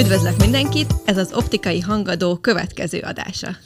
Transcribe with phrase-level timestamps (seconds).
[0.00, 3.56] Üdvözlök mindenkit, ez az Optikai Hangadó következő adása.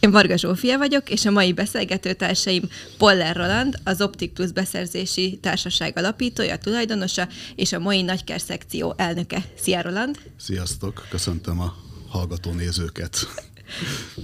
[0.00, 2.62] Én Varga Zsófia vagyok, és a mai beszélgetőtársaim
[2.98, 9.44] Poller Roland, az Optik Plus beszerzési társaság alapítója, tulajdonosa, és a mai nagyker szekció elnöke.
[9.56, 10.18] Szia Roland!
[10.36, 11.74] Sziasztok, köszöntöm a
[12.08, 13.26] hallgató nézőket!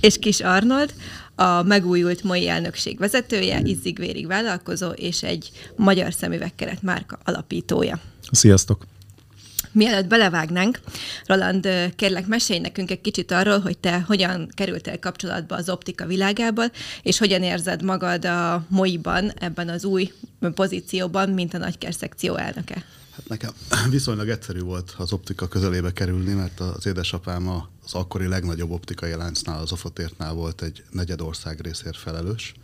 [0.01, 0.95] és Kis Arnold,
[1.37, 8.01] a megújult mai elnökség vezetője, izzig-vérig vállalkozó, és egy magyar szemüvegkeret márka alapítója.
[8.31, 8.87] Sziasztok!
[9.73, 10.81] Mielőtt belevágnánk,
[11.27, 16.71] Roland, kérlek, mesélj nekünk egy kicsit arról, hogy te hogyan kerültél kapcsolatba az optika világából,
[17.03, 20.13] és hogyan érzed magad a MOI-ban, ebben az új
[20.55, 22.85] pozícióban, mint a nagyker szekció elnöke.
[23.17, 23.53] Hát nekem
[23.91, 29.61] viszonylag egyszerű volt az optika közelébe kerülni, mert az édesapám az akkori legnagyobb optikai láncnál,
[29.61, 32.55] az Ofotértnál volt egy negyedország részért felelős.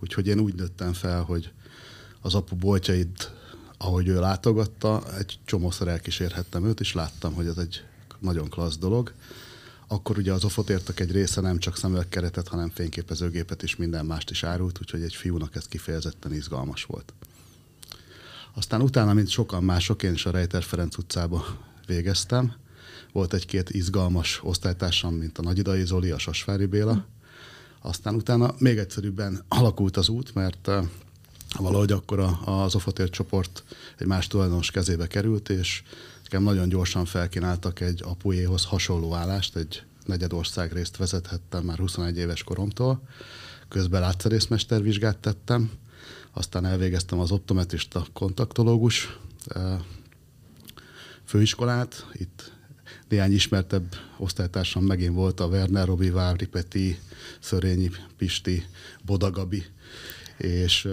[0.00, 1.52] Úgyhogy én úgy nőttem fel, hogy
[2.20, 3.32] az apu boltjait
[3.78, 7.84] ahogy ő látogatta, egy csomószor elkísérhettem őt, és láttam, hogy ez egy
[8.18, 9.12] nagyon klassz dolog.
[9.86, 14.42] Akkor ugye az ofotértek egy része nem csak szemüvegkeretet, hanem fényképezőgépet is, minden mást is
[14.42, 17.12] árult, úgyhogy egy fiúnak ez kifejezetten izgalmas volt.
[18.58, 21.44] Aztán utána, mint sokan mások, én is a Rejter Ferenc utcába
[21.86, 22.54] végeztem.
[23.12, 27.06] Volt egy-két izgalmas osztálytársam, mint a Nagyidai Zoli, a Sasvári Béla.
[27.82, 30.70] Aztán utána még egyszerűbben alakult az út, mert
[31.58, 33.64] valahogy akkor az Ofotér csoport
[33.98, 35.82] egy más tulajdonos kezébe került, és
[36.22, 42.42] nekem nagyon gyorsan felkínáltak egy apujéhoz hasonló állást, egy negyedország részt vezethettem már 21 éves
[42.42, 43.02] koromtól.
[43.68, 45.70] Közben látszerészmester vizsgát tettem,
[46.38, 49.18] aztán elvégeztem az optometrista kontaktológus
[51.24, 52.52] főiskolát, itt
[53.08, 56.98] néhány ismertebb osztálytársam megint volt, a Werner Robi, Vávri Peti,
[57.40, 58.66] Szörényi Pisti,
[59.04, 59.64] Bodagabi,
[60.36, 60.88] és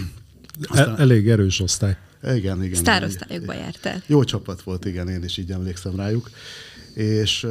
[0.68, 0.98] aztán...
[0.98, 1.96] Elég erős osztály.
[2.22, 2.80] Igen, igen.
[2.80, 4.02] Sztárosztályokba jártál.
[4.06, 6.30] Jó csapat volt, igen, én is így emlékszem rájuk.
[6.94, 7.46] És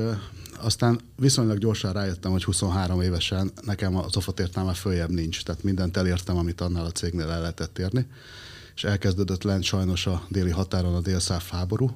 [0.62, 5.97] aztán viszonylag gyorsan rájöttem, hogy 23 évesen nekem az ofotértnál már följebb nincs, tehát mindent
[5.97, 8.08] elértem, amit annál a cégnél el lehetett érni.
[8.75, 11.92] És elkezdődött lent sajnos a déli határon a délszáv háború,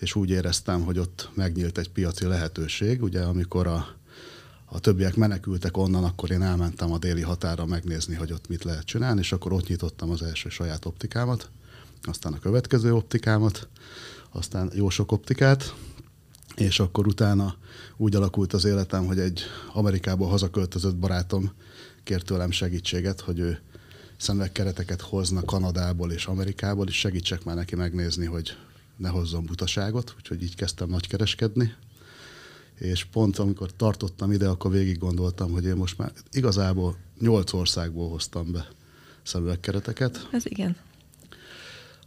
[0.00, 3.96] és úgy éreztem, hogy ott megnyílt egy piaci lehetőség, ugye amikor a
[4.68, 8.84] a többiek menekültek onnan, akkor én elmentem a déli határa megnézni, hogy ott mit lehet
[8.84, 11.50] csinálni, és akkor ott nyitottam az első saját optikámat,
[12.02, 13.68] aztán a következő optikámat,
[14.32, 15.74] aztán jó sok optikát,
[16.56, 17.54] és akkor utána
[17.96, 19.40] úgy alakult az életem, hogy egy
[19.72, 21.52] Amerikából hazaköltözött barátom
[22.04, 23.60] kért tőlem segítséget, hogy ő
[24.16, 28.56] szemüvegkereteket hozna Kanadából és Amerikából, és segítsek már neki megnézni, hogy
[28.96, 31.74] ne hozzon butaságot, úgyhogy így kezdtem nagykereskedni,
[32.78, 38.08] és pont amikor tartottam ide, akkor végig gondoltam, hogy én most már igazából nyolc országból
[38.08, 38.68] hoztam be
[39.22, 40.28] szemüvegkereteket.
[40.32, 40.76] Ez igen.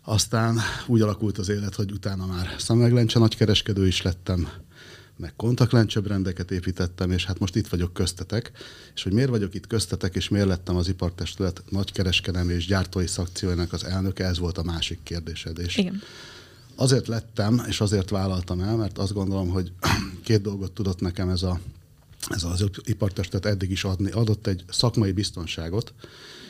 [0.04, 4.50] Aztán úgy alakult az élet, hogy utána már szemüveglencse nagykereskedő is lettem,
[5.18, 8.52] meg kontaktlencsebrendeket építettem, és hát most itt vagyok köztetek.
[8.96, 13.74] És hogy miért vagyok itt köztetek, és miért lettem az ipartestület nagykereskedelmi és gyártói szakciójának
[13.74, 15.60] az elnöke, ez volt a másik kérdésed.
[15.60, 16.02] És Igen
[16.80, 19.72] azért lettem, és azért vállaltam el, mert azt gondolom, hogy
[20.24, 21.60] két dolgot tudott nekem ez, a,
[22.30, 24.12] ez az ipartestet eddig is adni.
[24.12, 25.94] Adott egy szakmai biztonságot,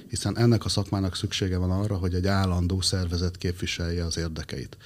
[0.09, 4.77] hiszen ennek a szakmának szüksége van arra, hogy egy állandó szervezet képviselje az érdekeit.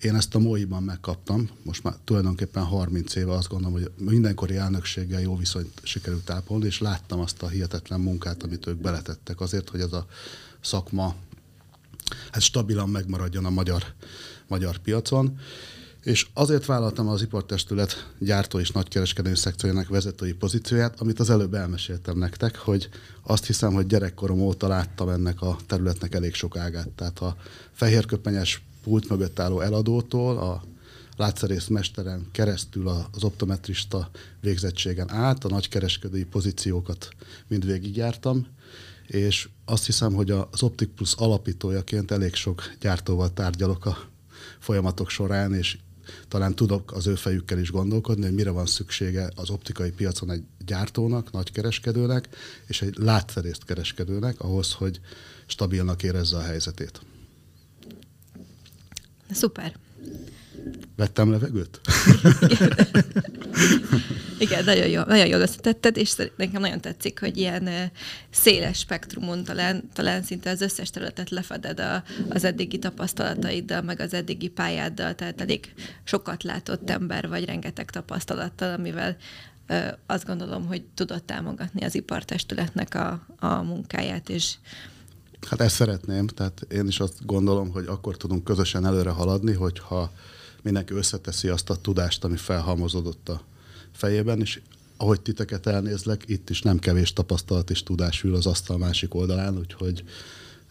[0.00, 5.20] Én ezt a MOI-ban megkaptam, most már tulajdonképpen 30 éve azt gondolom, hogy mindenkori elnökséggel
[5.20, 9.80] jó viszonyt sikerült tápolni, és láttam azt a hihetetlen munkát, amit ők beletettek azért, hogy
[9.80, 10.06] ez a
[10.60, 11.14] szakma
[12.30, 13.84] hát stabilan megmaradjon a magyar
[14.48, 15.38] magyar piacon,
[16.02, 22.18] és azért vállaltam az ipartestület gyártó és nagykereskedő szekciójának vezetői pozícióját, amit az előbb elmeséltem
[22.18, 22.88] nektek, hogy
[23.22, 26.88] azt hiszem, hogy gyerekkorom óta láttam ennek a területnek elég sok ágát.
[26.88, 27.36] Tehát a
[27.72, 30.62] fehérköpenyes pult mögött álló eladótól, a
[31.16, 34.10] látszerész mesteren keresztül az optometrista
[34.40, 37.08] végzettségen át, a nagykereskedői pozíciókat
[37.46, 38.46] mind végigjártam,
[39.06, 43.98] és azt hiszem, hogy az Optic Plus alapítójaként elég sok gyártóval tárgyalok a
[44.58, 45.78] folyamatok során, és
[46.28, 50.42] talán tudok az ő fejükkel is gondolkodni, hogy mire van szüksége az optikai piacon egy
[50.66, 52.28] gyártónak, nagy kereskedőnek,
[52.66, 55.00] és egy látszerészt kereskedőnek ahhoz, hogy
[55.46, 57.00] stabilnak érezze a helyzetét.
[59.30, 59.76] Szuper.
[60.96, 61.80] Vettem levegőt?
[64.38, 67.90] Igen, nagyon, jó, nagyon jól összetetted, és nekem nagyon tetszik, hogy ilyen
[68.30, 74.14] széles spektrumon talán, talán szinte az összes területet lefeded a, az eddigi tapasztalataiddal, meg az
[74.14, 75.74] eddigi pályáddal, tehát elég
[76.04, 79.16] sokat látott ember vagy rengeteg tapasztalattal, amivel
[80.06, 84.54] azt gondolom, hogy tudott támogatni az ipartestületnek a, a munkáját, és
[85.46, 90.12] Hát ezt szeretném, tehát én is azt gondolom, hogy akkor tudunk közösen előre haladni, hogyha
[90.62, 93.42] mindenki összeteszi azt a tudást, ami felhalmozódott a
[93.92, 94.60] fejében, és
[94.96, 99.58] ahogy titeket elnézlek, itt is nem kevés tapasztalat és tudás ül az asztal másik oldalán,
[99.58, 100.04] úgyhogy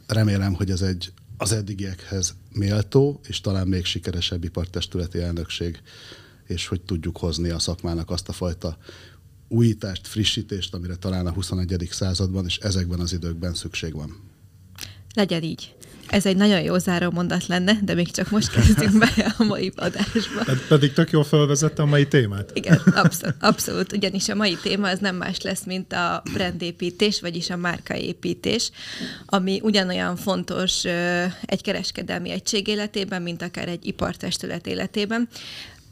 [0.07, 5.81] remélem, hogy ez egy az eddigiekhez méltó, és talán még sikeresebb ipartestületi elnökség,
[6.47, 8.77] és hogy tudjuk hozni a szakmának azt a fajta
[9.47, 11.87] újítást, frissítést, amire talán a 21.
[11.91, 14.15] században és ezekben az időkben szükség van.
[15.13, 15.75] Legyen így.
[16.09, 19.71] Ez egy nagyon jó záró mondat lenne, de még csak most kezdünk be a mai
[19.75, 20.43] adásba.
[20.45, 22.51] Ped- pedig tök jól felvezette a mai témát.
[22.53, 23.93] Igen, abszolút, abszolút.
[23.93, 28.71] Ugyanis a mai téma az nem más lesz, mint a brandépítés, vagyis a márkaépítés,
[29.25, 30.85] ami ugyanolyan fontos
[31.45, 35.29] egy kereskedelmi egység életében, mint akár egy ipartestület életében.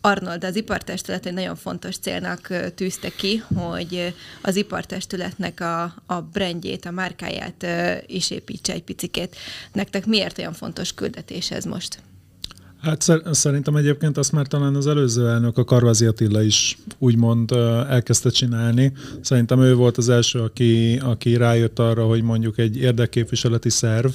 [0.05, 6.85] Arnold az ipartestület egy nagyon fontos célnak tűzte ki, hogy az ipartestületnek a, a brandjét,
[6.85, 7.65] a márkáját
[8.07, 9.35] is építse egy picikét.
[9.71, 11.99] Nektek miért olyan fontos küldetés ez most?
[12.85, 17.51] Hát szerintem egyébként azt már talán az előző elnök, a Karvazi Attila is úgymond
[17.89, 18.91] elkezdte csinálni.
[19.21, 24.11] Szerintem ő volt az első, aki, aki rájött arra, hogy mondjuk egy érdekképviseleti szerv,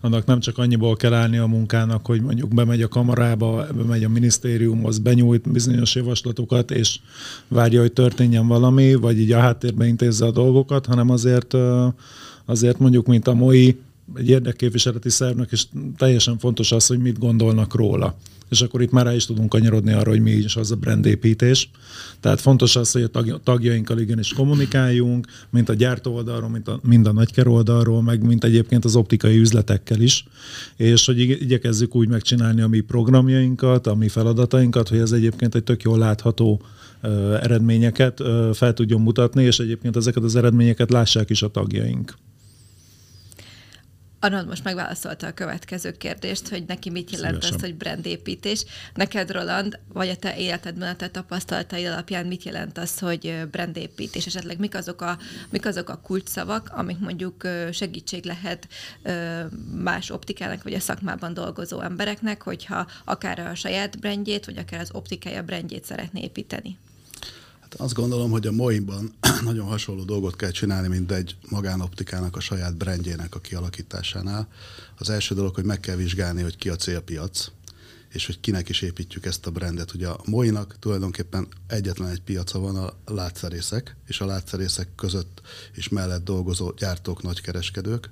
[0.00, 4.08] annak nem csak annyiból kell állni a munkának, hogy mondjuk bemegy a kamarába, bemegy a
[4.08, 6.98] minisztériumhoz, benyújt bizonyos javaslatokat, és
[7.48, 11.54] várja, hogy történjen valami, vagy így a háttérbe intézze a dolgokat, hanem azért,
[12.44, 13.76] azért mondjuk, mint a MOI,
[14.14, 15.64] egy érdekképviseleti szervnek, és
[15.96, 18.16] teljesen fontos az, hogy mit gondolnak róla.
[18.50, 21.70] És akkor itt már rá is tudunk kanyarodni arra, hogy mi is az a brandépítés.
[22.20, 27.06] Tehát fontos az, hogy a tagjainkkal igenis kommunikáljunk, mint a gyártó oldalról, mint a, mind
[27.06, 30.24] a nagyker oldalról, meg mint egyébként az optikai üzletekkel is.
[30.76, 35.64] És hogy igyekezzük úgy megcsinálni a mi programjainkat, a mi feladatainkat, hogy ez egyébként egy
[35.64, 36.60] tök jól látható
[37.40, 38.22] eredményeket
[38.52, 42.14] fel tudjon mutatni, és egyébként ezeket az eredményeket lássák is a tagjaink.
[44.24, 47.54] Arnold most megválaszolta a következő kérdést, hogy neki mit jelent Szívesen.
[47.54, 48.64] az, hogy brandépítés.
[48.94, 54.26] Neked, Roland, vagy a te életedben, a te tapasztalatai alapján mit jelent az, hogy brandépítés?
[54.26, 55.18] Esetleg mik azok a,
[55.50, 58.68] mik azok a kulcsszavak, amik mondjuk segítség lehet
[59.74, 64.90] más optikának, vagy a szakmában dolgozó embereknek, hogyha akár a saját brandjét, vagy akár az
[64.92, 66.78] optikája brandjét szeretné építeni?
[67.76, 72.76] Azt gondolom, hogy a Moimban nagyon hasonló dolgot kell csinálni, mint egy magánoptikának a saját
[72.76, 74.48] brandjének a kialakításánál.
[74.98, 77.50] Az első dolog, hogy meg kell vizsgálni, hogy ki a célpiac,
[78.12, 79.94] és hogy kinek is építjük ezt a brandet.
[79.94, 85.40] Ugye a Moinak tulajdonképpen egyetlen egy piaca van, a látszerészek, és a látszerészek között
[85.74, 88.10] is mellett dolgozó gyártók, nagykereskedők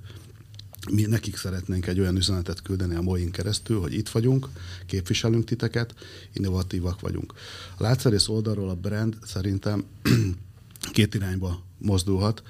[0.91, 4.49] mi nekik szeretnénk egy olyan üzenetet küldeni a MOIN keresztül, hogy itt vagyunk,
[4.85, 5.93] képviselünk titeket,
[6.33, 7.33] innovatívak vagyunk.
[7.77, 9.83] A látszerész oldalról a brand szerintem
[10.91, 12.43] két irányba mozdulhat.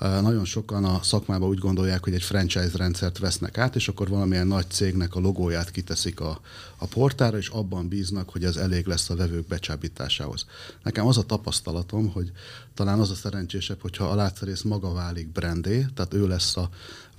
[0.00, 4.46] Nagyon sokan a szakmában úgy gondolják, hogy egy franchise rendszert vesznek át, és akkor valamilyen
[4.46, 6.40] nagy cégnek a logóját kiteszik a,
[6.76, 10.46] a portára, és abban bíznak, hogy ez elég lesz a vevők becsábításához.
[10.82, 12.32] Nekem az a tapasztalatom, hogy
[12.74, 16.70] talán az a szerencsésebb, hogyha a látszerész maga válik brandé, tehát ő lesz a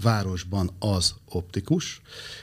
[0.02, 2.02] városban az optikus,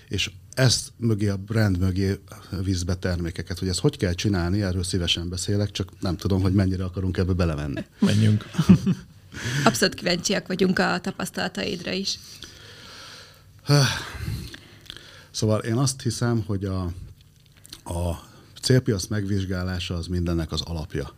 [0.09, 2.21] és ezt mögé a brand mögé
[2.63, 3.59] vízbe termékeket.
[3.59, 7.33] Hogy ezt hogy kell csinálni, erről szívesen beszélek, csak nem tudom, hogy mennyire akarunk ebbe
[7.33, 7.85] belemenni.
[8.01, 8.45] Menjünk.
[9.65, 12.19] Abszolút kíváncsiak vagyunk a tapasztalataidra is.
[15.31, 16.83] Szóval én azt hiszem, hogy a,
[17.85, 18.29] a
[18.63, 21.15] célpiac megvizsgálása az mindennek az alapja.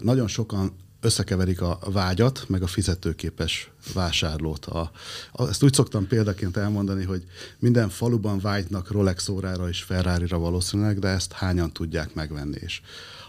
[0.00, 4.66] Nagyon sokan összekeverik a vágyat, meg a fizetőképes vásárlót.
[4.66, 4.90] A,
[5.32, 7.24] a, ezt úgy szoktam példaként elmondani, hogy
[7.58, 12.58] minden faluban vágynak Rolex órára és Ferrari-ra valószínűleg, de ezt hányan tudják megvenni.
[12.60, 12.80] És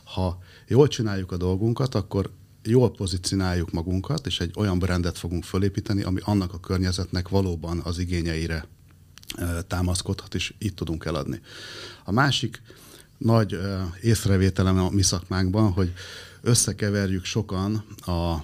[0.03, 2.29] ha jól csináljuk a dolgunkat, akkor
[2.67, 7.99] jól pozícionáljuk magunkat, és egy olyan brandet fogunk fölépíteni, ami annak a környezetnek valóban az
[7.99, 8.67] igényeire
[9.67, 11.41] támaszkodhat, és itt tudunk eladni.
[12.03, 12.61] A másik
[13.17, 13.57] nagy
[14.01, 15.93] észrevételem a mi szakmánkban, hogy
[16.41, 18.43] összekeverjük sokan a,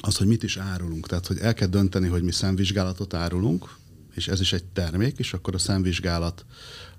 [0.00, 1.06] az, hogy mit is árulunk.
[1.06, 3.68] Tehát, hogy el kell dönteni, hogy mi szemvizsgálatot árulunk,
[4.14, 6.44] és ez is egy termék, és akkor a szemvizsgálat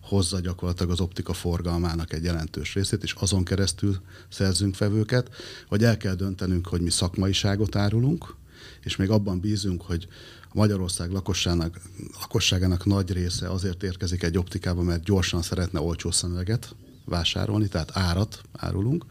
[0.01, 5.29] hozza gyakorlatilag az optika forgalmának egy jelentős részét, és azon keresztül szerzünk vevőket,
[5.69, 8.35] vagy el kell döntenünk, hogy mi szakmaiságot árulunk,
[8.81, 10.07] és még abban bízunk, hogy
[10.53, 11.79] Magyarország lakosságának,
[12.19, 18.41] lakosságának nagy része azért érkezik egy optikába, mert gyorsan szeretne olcsó szemüveget vásárolni, tehát árat
[18.51, 19.05] árulunk,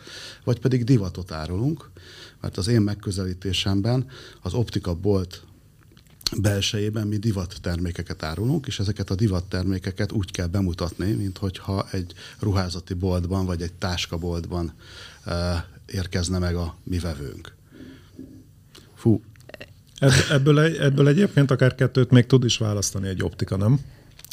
[0.45, 1.91] vagy pedig divatot árulunk,
[2.41, 4.07] mert az én megközelítésemben
[4.43, 5.45] az optika bolt
[6.41, 11.87] belsejében mi divat termékeket árulunk, és ezeket a divat termékeket úgy kell bemutatni, mint hogyha
[11.91, 14.73] egy ruházati boltban vagy egy táskaboltban
[15.27, 15.35] uh,
[15.87, 17.55] érkezne meg a mi vevőnk.
[18.95, 19.23] Fú,
[20.31, 23.81] Ebből, ebből egyébként akár kettőt még tud is választani egy optika, nem?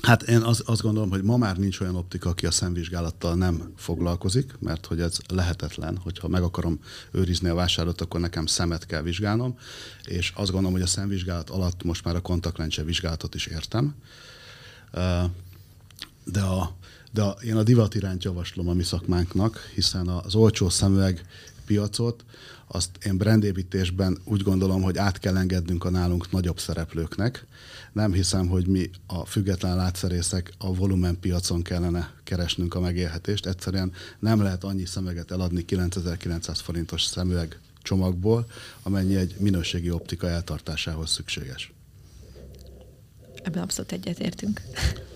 [0.01, 3.73] Hát én az, azt gondolom, hogy ma már nincs olyan optika, aki a szemvizsgálattal nem
[3.75, 6.79] foglalkozik, mert hogy ez lehetetlen, hogyha meg akarom
[7.11, 9.57] őrizni a vásárlót, akkor nekem szemet kell vizsgálnom,
[10.05, 13.95] és azt gondolom, hogy a szemvizsgálat alatt most már a kontaktlencse vizsgálatot is értem.
[16.23, 16.75] De, a,
[17.11, 21.25] de a, én a divat irányt javaslom a mi szakmánknak, hiszen az olcsó szemüveg
[21.65, 22.25] piacot,
[22.67, 27.45] azt én brandépítésben úgy gondolom, hogy át kell engednünk a nálunk nagyobb szereplőknek,
[27.93, 33.45] nem hiszem, hogy mi a független látszerészek a volumen piacon kellene keresnünk a megélhetést.
[33.45, 38.45] Egyszerűen nem lehet annyi szemeget eladni 9900 forintos szemüveg csomagból,
[38.83, 41.71] amennyi egy minőségi optika eltartásához szükséges.
[43.43, 44.61] Ebben abszolút egyetértünk.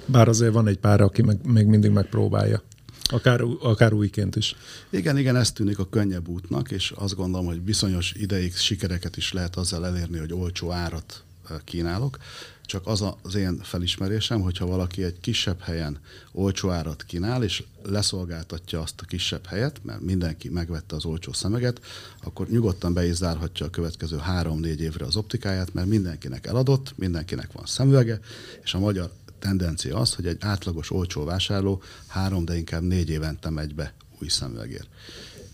[0.06, 2.62] Bár azért van egy pár, aki meg, még mindig megpróbálja.
[3.04, 4.56] Akár, akár újként is.
[4.90, 9.34] Igen, igen, ez tűnik a könnyebb útnak, és azt gondolom, hogy bizonyos ideig sikereket is
[9.34, 12.18] lehet azzal elérni, hogy olcsó árat eh, kínálok.
[12.66, 16.00] Csak az az én felismerésem, hogyha valaki egy kisebb helyen
[16.32, 21.82] olcsó árat kínál, és leszolgáltatja azt a kisebb helyet, mert mindenki megvette az olcsó szemeget,
[22.24, 27.52] akkor nyugodtan be is zárhatja a következő három-négy évre az optikáját, mert mindenkinek eladott, mindenkinek
[27.52, 28.20] van szemüvege,
[28.64, 33.50] és a magyar tendencia az, hogy egy átlagos olcsó vásárló három, de inkább négy évente
[33.50, 34.88] megy be új szemüvegért.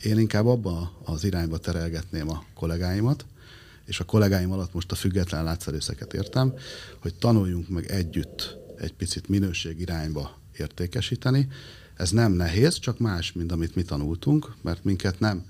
[0.03, 3.25] Én inkább abba az irányba terelgetném a kollégáimat,
[3.89, 6.53] és a kollégáim alatt most a független látszerészeket értem,
[6.99, 11.47] hogy tanuljunk meg együtt egy picit minőség irányba értékesíteni.
[11.95, 15.45] Ez nem nehéz, csak más, mint amit mi tanultunk, mert minket nem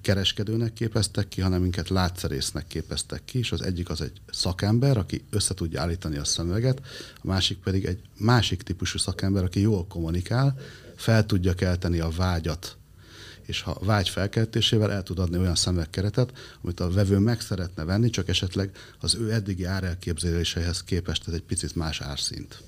[0.00, 5.24] kereskedőnek képeztek ki, hanem minket látszerésznek képeztek ki, és az egyik az egy szakember, aki
[5.30, 6.80] össze tudja állítani a szemüveget,
[7.22, 10.58] a másik pedig egy másik típusú szakember, aki jól kommunikál,
[10.96, 12.76] fel tudja kelteni a vágyat
[13.46, 16.32] és ha vágy felkeltésével el tud adni olyan szemekkeretet,
[16.62, 18.70] amit a vevő meg szeretne venni, csak esetleg
[19.00, 22.62] az ő eddigi árelképzeléseihez képest ez egy picit más árszint.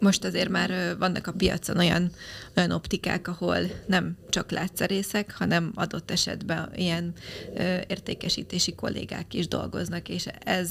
[0.00, 2.10] Most azért már vannak a piacon olyan,
[2.56, 7.12] olyan optikák, ahol nem csak látszerészek, hanem adott esetben ilyen
[7.86, 10.70] értékesítési kollégák is dolgoznak, és ez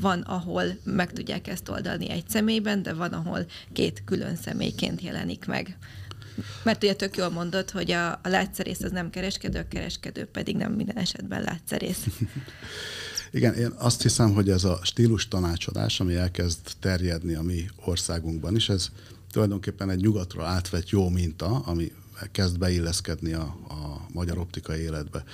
[0.00, 5.44] van, ahol meg tudják ezt oldani egy személyben, de van, ahol két külön személyként jelenik
[5.46, 5.76] meg.
[6.62, 10.56] Mert ugye tök jól mondod, hogy a, a látszerész az nem kereskedő, a kereskedő pedig
[10.56, 12.06] nem minden esetben látszerész.
[13.30, 18.56] Igen, én azt hiszem, hogy ez a stílus tanácsadás, ami elkezd terjedni a mi országunkban
[18.56, 18.88] is, ez
[19.32, 21.92] tulajdonképpen egy nyugatról átvett jó minta, ami
[22.32, 25.24] kezd beilleszkedni a, a magyar optikai életbe.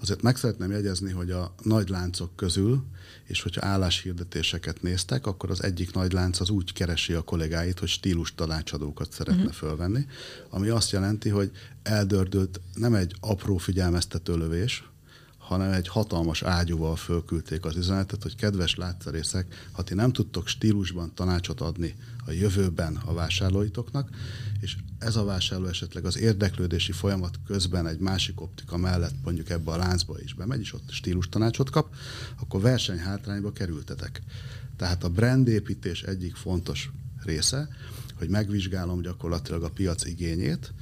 [0.00, 2.84] Azért meg szeretném jegyezni, hogy a nagy láncok közül,
[3.24, 7.88] és hogyha álláshirdetéseket néztek, akkor az egyik nagy lánc az úgy keresi a kollégáit, hogy
[7.88, 9.56] stílus tanácsadókat szeretne uh-huh.
[9.56, 10.06] fölvenni,
[10.50, 11.50] ami azt jelenti, hogy
[11.82, 14.84] eldördült nem egy apró figyelmeztető lövés,
[15.38, 21.14] hanem egy hatalmas ágyúval fölküldték az üzenetet, hogy kedves látszerészek, ha ti nem tudtok stílusban
[21.14, 21.94] tanácsot adni
[22.26, 24.10] a jövőben a vásárlóitoknak,
[24.60, 29.70] és ez a vásárló esetleg az érdeklődési folyamat közben egy másik optika mellett mondjuk ebbe
[29.70, 31.94] a láncba is bemegy, és ott stílus tanácsot kap,
[32.40, 34.22] akkor versenyhátrányba kerültetek.
[34.76, 36.90] Tehát a brandépítés egyik fontos
[37.24, 37.68] része,
[38.14, 40.72] hogy megvizsgálom gyakorlatilag a piac igényét,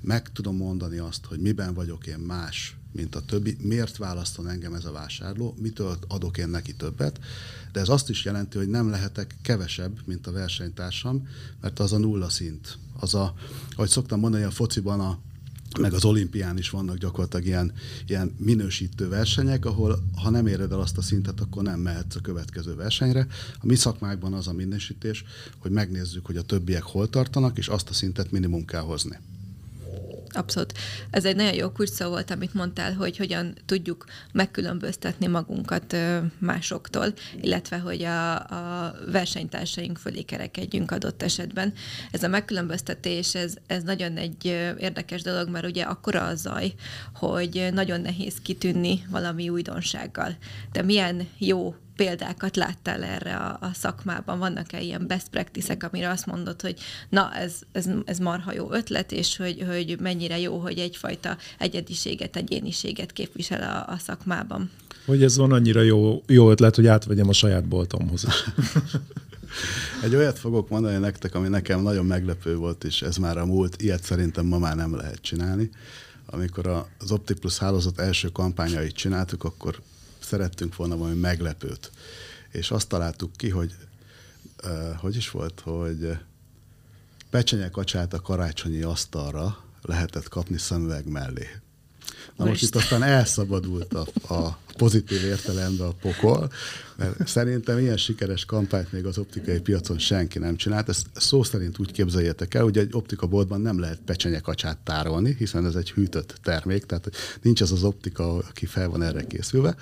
[0.00, 4.74] meg tudom mondani azt, hogy miben vagyok én más, mint a többi, miért választom engem
[4.74, 7.20] ez a vásárló, mitől adok én neki többet,
[7.72, 11.28] de ez azt is jelenti, hogy nem lehetek kevesebb, mint a versenytársam,
[11.60, 12.78] mert az a nulla szint.
[13.00, 13.34] Az a,
[13.70, 15.18] ahogy szoktam mondani, a fociban a
[15.80, 17.72] meg az olimpián is vannak gyakorlatilag ilyen,
[18.06, 22.20] ilyen minősítő versenyek, ahol ha nem éred el azt a szintet, akkor nem mehetsz a
[22.20, 23.26] következő versenyre.
[23.60, 25.24] A mi szakmákban az a minősítés,
[25.58, 29.18] hogy megnézzük, hogy a többiek hol tartanak, és azt a szintet minimum kell hozni.
[30.32, 30.72] Abszolút.
[31.10, 35.96] Ez egy nagyon jó kulcsszó volt, amit mondtál, hogy hogyan tudjuk megkülönböztetni magunkat
[36.38, 41.72] másoktól, illetve hogy a, a versenytársaink fölé kerekedjünk adott esetben.
[42.10, 44.44] Ez a megkülönböztetés, ez, ez nagyon egy
[44.78, 46.74] érdekes dolog, mert ugye akkora a zaj,
[47.14, 50.36] hogy nagyon nehéz kitűnni valami újdonsággal.
[50.72, 54.38] De milyen jó példákat láttál erre a, a szakmában?
[54.38, 59.12] Vannak-e ilyen best practice-ek, amire azt mondod, hogy na, ez, ez, ez marha jó ötlet,
[59.12, 64.70] és hogy, hogy mennyire jó, hogy egyfajta egyediséget, egyéniséget képvisel a, a szakmában?
[65.06, 68.44] Hogy ez van annyira jó, jó ötlet, hogy átvegyem a saját boltomhoz is.
[70.02, 73.82] Egy olyat fogok mondani nektek, ami nekem nagyon meglepő volt, és ez már a múlt,
[73.82, 75.70] ilyet szerintem ma már nem lehet csinálni.
[76.26, 76.66] Amikor
[76.98, 79.82] az Optiplus hálózat első kampányait csináltuk, akkor
[80.32, 81.90] szerettünk volna valami meglepőt.
[82.50, 83.74] És azt találtuk ki, hogy
[84.96, 86.18] hogy is volt, hogy
[87.30, 91.48] pecsenye kacsát a karácsonyi asztalra lehetett kapni szemüveg mellé.
[92.42, 96.50] Na most itt aztán elszabadult a, a pozitív értelemben a pokol,
[96.96, 100.88] mert szerintem ilyen sikeres kampányt még az optikai piacon senki nem csinált.
[100.88, 105.74] Ezt szó szerint úgy képzeljétek el, hogy egy optikaboltban nem lehet pecsenyekacsát tárolni, hiszen ez
[105.74, 107.10] egy hűtött termék, tehát
[107.42, 109.76] nincs az az optika, aki fel van erre készülve,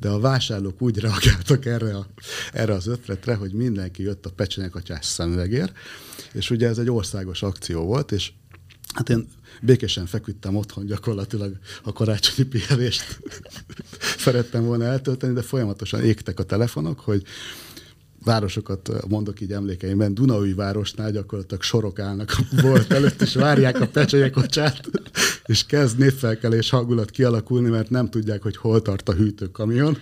[0.00, 2.06] de a vásárlók úgy reagáltak erre, a,
[2.52, 5.72] erre az ötletre, hogy mindenki jött a pecsenyekacsás szemüvegért,
[6.32, 8.32] és ugye ez egy országos akció volt, és
[8.92, 9.28] Hát én
[9.62, 13.20] békésen feküdtem otthon gyakorlatilag a karácsonyi pihenést
[14.24, 17.22] szerettem volna eltölteni, de folyamatosan égtek a telefonok, hogy
[18.24, 23.86] városokat mondok így emlékeimben, Dunaúj városnál gyakorlatilag sorok állnak a bolt előtt, és várják a
[23.86, 24.80] pecsenyekocsát,
[25.46, 29.98] és kezd népfelkelés hangulat kialakulni, mert nem tudják, hogy hol tart a hűtőkamion.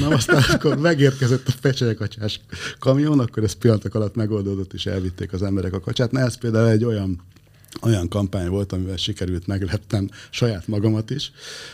[0.00, 2.40] Na aztán akkor megérkezett a pecsenyekocsás
[2.78, 6.10] kamion, akkor ez pillanatok alatt megoldódott, és elvitték az emberek a kacsát.
[6.10, 7.22] Na ez például egy olyan
[7.82, 11.32] olyan kampány volt, amivel sikerült megleptem saját magamat is,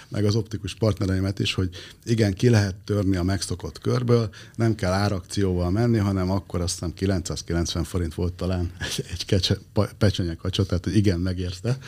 [0.09, 1.71] meg az optikus partnereimet is, hogy
[2.05, 6.95] igen, ki lehet törni a megszokott körből, nem kell árakcióval menni, hanem akkor azt hiszem
[6.95, 9.59] 990 forint volt talán egy, egy kecse,
[9.99, 11.79] pecsenye kacsa, tehát igen, megérte.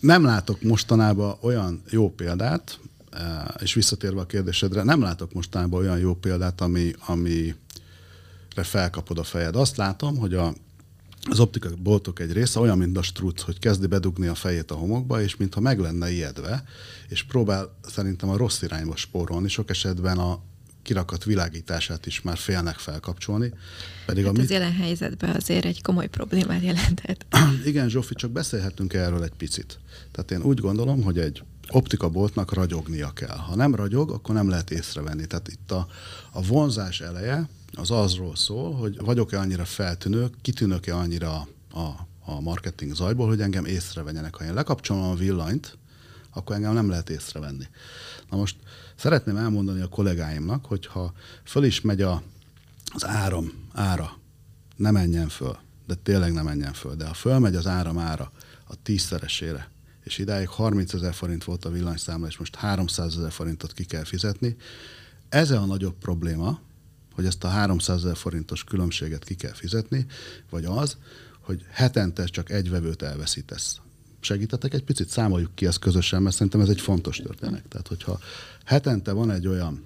[0.00, 2.78] Nem látok mostanában olyan jó példát,
[3.58, 7.54] és visszatérve a kérdésedre, nem látok mostanában olyan jó példát, ami, amire
[8.54, 9.56] felkapod a fejed.
[9.56, 10.54] Azt látom, hogy a
[11.28, 14.74] az optikai boltok egy része olyan, mint a struc, hogy kezdi bedugni a fejét a
[14.74, 16.64] homokba, és mintha meg lenne ijedve,
[17.08, 20.40] és próbál szerintem a rossz irányba spórolni, sok esetben a
[20.82, 23.52] kirakat világítását is már félnek felkapcsolni.
[24.06, 24.50] Pedig hát a az mit...
[24.50, 27.26] jelen helyzetben azért egy komoly problémát jelentett.
[27.64, 29.78] Igen, Zsófi, csak beszélhetünk erről egy picit.
[30.12, 33.36] Tehát én úgy gondolom, hogy egy optika boltnak ragyognia kell.
[33.36, 35.26] Ha nem ragyog, akkor nem lehet észrevenni.
[35.26, 35.86] Tehát itt a,
[36.32, 41.88] a vonzás eleje, az azról szól, hogy vagyok-e annyira feltűnő, kitűnök-e annyira a,
[42.24, 44.34] a marketing zajból, hogy engem észrevenjenek.
[44.34, 45.78] Ha én lekapcsolom a villanyt,
[46.30, 47.64] akkor engem nem lehet észrevenni.
[48.30, 48.56] Na most
[48.96, 51.12] szeretném elmondani a kollégáimnak, hogy ha
[51.44, 52.22] föl is megy a,
[52.84, 54.18] az áram ára,
[54.76, 58.32] ne menjen föl, de tényleg ne menjen föl, de ha fölmegy az áram ára
[58.64, 59.70] a tízszeresére,
[60.04, 64.04] és idáig 30 ezer forint volt a villanyszámla, és most 300 ezer forintot ki kell
[64.04, 64.56] fizetni,
[65.28, 66.60] ez a nagyobb probléma,
[67.14, 70.06] hogy ezt a 300 ezer forintos különbséget ki kell fizetni,
[70.50, 70.96] vagy az,
[71.40, 73.80] hogy hetente csak egy vevőt elveszítesz.
[74.20, 77.64] Segítetek egy picit, számoljuk ki ezt közösen, mert szerintem ez egy fontos történet.
[77.68, 78.18] Tehát, hogyha
[78.64, 79.84] hetente van egy olyan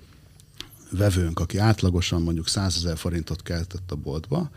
[0.91, 4.51] vevőnk, aki átlagosan mondjuk 100 ezer forintot keltett a boltba,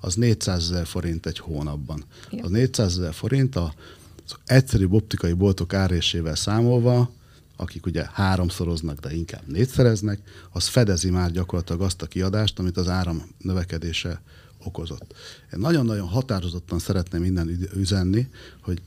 [0.00, 2.04] az 400 ezer forint egy hónapban.
[2.42, 3.70] Az 400 ezer forint az
[4.44, 7.10] egyszerűbb optikai boltok árésével számolva
[7.56, 10.20] akik ugye háromszoroznak, de inkább négyszereznek,
[10.52, 14.22] az fedezi már gyakorlatilag azt a kiadást, amit az áram növekedése
[14.64, 15.14] okozott.
[15.52, 18.28] Én nagyon-nagyon határozottan szeretném innen üzenni,
[18.62, 18.82] hogy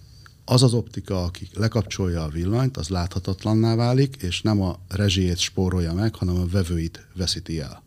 [0.46, 5.94] az az optika, aki lekapcsolja a villanyt, az láthatatlanná válik, és nem a rezsijét spórolja
[5.94, 7.86] meg, hanem a vevőit veszíti el.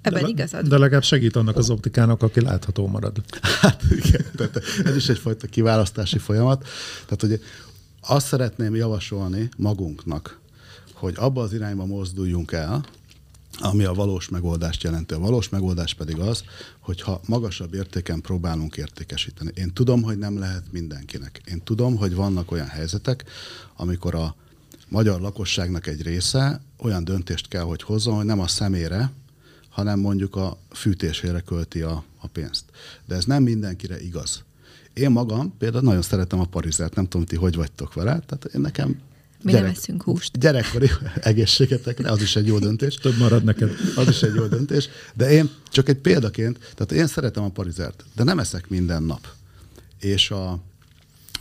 [0.00, 0.68] Ebben de, igazad.
[0.68, 3.22] De legalább segít annak az optikának, aki látható marad.
[3.60, 6.66] Hát igen, tehát ez is egyfajta kiválasztási folyamat.
[7.04, 7.42] Tehát, hogy
[8.10, 10.40] azt szeretném javasolni magunknak,
[10.92, 12.84] hogy abba az irányba mozduljunk el,
[13.58, 15.14] ami a valós megoldást jelenti.
[15.14, 16.42] A valós megoldás pedig az,
[16.78, 19.50] hogyha magasabb értéken próbálunk értékesíteni.
[19.54, 21.40] Én tudom, hogy nem lehet mindenkinek.
[21.44, 23.24] Én tudom, hogy vannak olyan helyzetek,
[23.76, 24.34] amikor a
[24.88, 29.10] magyar lakosságnak egy része olyan döntést kell, hogy hozzon, hogy nem a szemére,
[29.68, 32.64] hanem mondjuk a fűtésére költi a, a pénzt.
[33.06, 34.44] De ez nem mindenkire igaz.
[34.92, 38.60] Én magam például nagyon szeretem a parizert, nem tudom, ti hogy vagytok vele, tehát én
[38.60, 39.00] nekem
[39.42, 40.38] mi gyerek, nem eszünk húst.
[40.38, 42.94] Gyerekkori egészségetekre, az is egy jó döntés.
[42.94, 43.70] Több marad neked.
[43.96, 44.88] Az is egy jó döntés.
[45.14, 49.26] De én csak egy példaként, tehát én szeretem a parizert, de nem eszek minden nap.
[49.98, 50.58] És a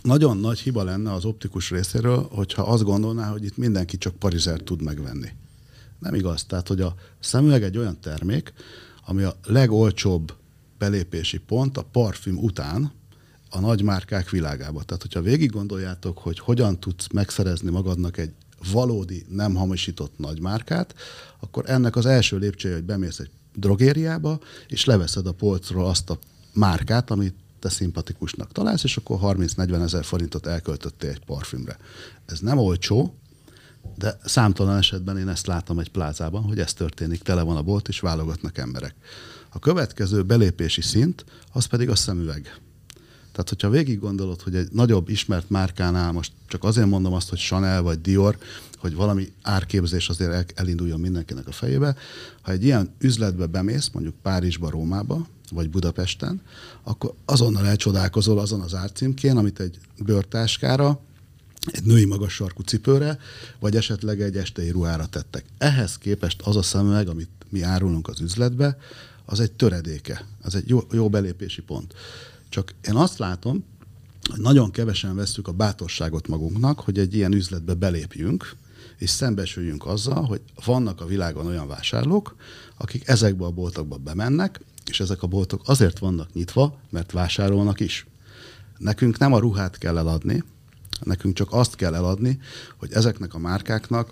[0.01, 4.63] nagyon nagy hiba lenne az optikus részéről, hogyha azt gondolná, hogy itt mindenki csak parizert
[4.63, 5.29] tud megvenni.
[5.99, 6.43] Nem igaz.
[6.43, 8.53] Tehát, hogy a szemüveg egy olyan termék,
[9.05, 10.33] ami a legolcsóbb
[10.77, 12.91] belépési pont a parfüm után,
[13.49, 14.83] a nagymárkák világába.
[14.83, 18.31] Tehát, hogyha végig gondoljátok, hogy hogyan tudsz megszerezni magadnak egy
[18.71, 20.95] valódi, nem hamisított nagymárkát,
[21.39, 26.19] akkor ennek az első lépcsője, hogy bemész egy drogériába, és leveszed a polcról azt a
[26.53, 31.77] márkát, amit te szimpatikusnak találsz, és akkor 30-40 ezer forintot elköltöttél egy parfümre.
[32.25, 33.15] Ez nem olcsó,
[33.95, 37.87] de számtalan esetben én ezt látom egy plázában, hogy ez történik, tele van a bolt,
[37.87, 38.95] és válogatnak emberek.
[39.49, 42.59] A következő belépési szint, az pedig a szemüveg.
[43.37, 47.39] Tehát, hogyha végig gondolod, hogy egy nagyobb ismert márkánál, most csak azért mondom azt, hogy
[47.39, 48.37] Chanel vagy Dior,
[48.77, 51.95] hogy valami árképzés azért elinduljon mindenkinek a fejébe,
[52.41, 56.41] ha egy ilyen üzletbe bemész, mondjuk Párizsba, Rómába, vagy Budapesten,
[56.83, 60.99] akkor azonnal elcsodálkozol azon az árcímkén, amit egy bőrtáskára,
[61.71, 63.19] egy női magas sarkú cipőre,
[63.59, 65.45] vagy esetleg egy estei ruhára tettek.
[65.57, 68.77] Ehhez képest az a szemüveg, amit mi árulunk az üzletbe,
[69.25, 71.93] az egy töredéke, az egy jó, jó belépési pont.
[72.49, 73.63] Csak én azt látom,
[74.29, 78.55] hogy nagyon kevesen veszük a bátorságot magunknak, hogy egy ilyen üzletbe belépjünk,
[78.97, 82.35] és szembesüljünk azzal, hogy vannak a világon olyan vásárlók,
[82.77, 88.07] akik ezekbe a boltokba bemennek, és ezek a boltok azért vannak nyitva, mert vásárolnak is.
[88.77, 90.43] Nekünk nem a ruhát kell eladni,
[91.03, 92.39] nekünk csak azt kell eladni,
[92.77, 94.11] hogy ezeknek a márkáknak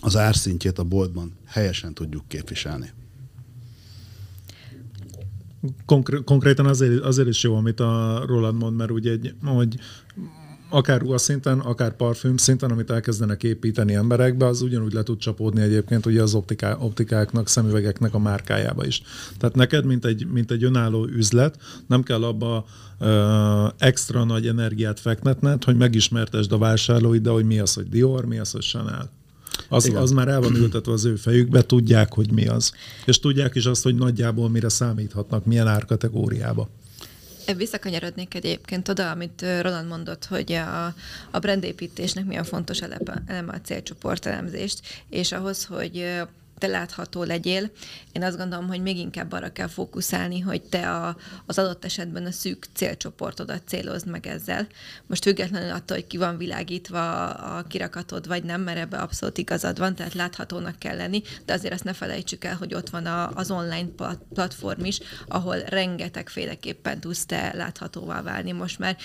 [0.00, 2.92] az árszintjét a boltban helyesen tudjuk képviselni.
[5.86, 9.78] Konkr- konkrétan azért, azért is jó, amit a Roland mond, mert ugye egy, hogy
[10.70, 16.06] akár ruhaszinten, akár parfüm szinten, amit elkezdenek építeni emberekbe, az ugyanúgy le tud csapódni egyébként
[16.06, 19.02] ugye az optiká, optikáknak, szemüvegeknek a márkájába is.
[19.38, 22.64] Tehát neked, mint egy, mint egy önálló üzlet, nem kell abba
[22.98, 28.24] ö, extra nagy energiát fektetned, hogy megismertesd a vásárlóid, de hogy mi az, hogy Dior,
[28.24, 29.19] mi az, hogy Chanel.
[29.68, 32.72] Az, az már el van ültetve az ő fejükbe, tudják, hogy mi az.
[33.06, 36.68] És tudják is azt, hogy nagyjából mire számíthatnak, milyen árkategóriába.
[37.56, 40.94] Visszakanyarodnék egyébként oda, amit Roland mondott, hogy a,
[41.30, 46.04] a brandépítésnek milyen fontos eleme a célcsoport elemzést, és ahhoz, hogy
[46.60, 47.70] te látható legyél.
[48.12, 52.26] Én azt gondolom, hogy még inkább arra kell fókuszálni, hogy te a, az adott esetben
[52.26, 54.66] a szűk célcsoportodat célozd meg ezzel.
[55.06, 59.78] Most függetlenül attól, hogy ki van világítva a kirakatod, vagy nem, mert ebbe abszolút igazad
[59.78, 63.30] van, tehát láthatónak kell lenni, de azért azt ne felejtsük el, hogy ott van a,
[63.34, 63.88] az online
[64.34, 68.52] platform is, ahol rengetegféleképpen tudsz te láthatóvá válni.
[68.52, 68.96] Most már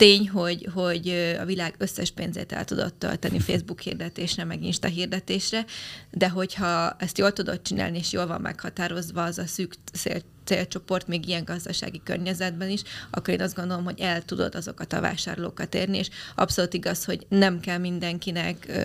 [0.00, 1.08] tény, hogy, hogy
[1.40, 5.64] a világ összes pénzét el tudod tölteni Facebook hirdetésre, meg Insta hirdetésre,
[6.10, 11.06] de hogyha ezt jól tudod csinálni, és jól van meghatározva az a szűk cél, célcsoport
[11.06, 15.74] még ilyen gazdasági környezetben is, akkor én azt gondolom, hogy el tudod azokat a vásárlókat
[15.74, 18.82] érni, és abszolút igaz, hogy nem kell mindenkinek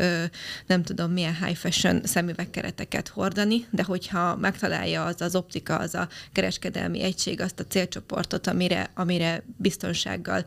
[0.67, 6.07] nem tudom milyen high fashion szemüvegkereteket hordani, de hogyha megtalálja az az optika, az a
[6.31, 10.45] kereskedelmi egység, azt a célcsoportot, amire, amire biztonsággal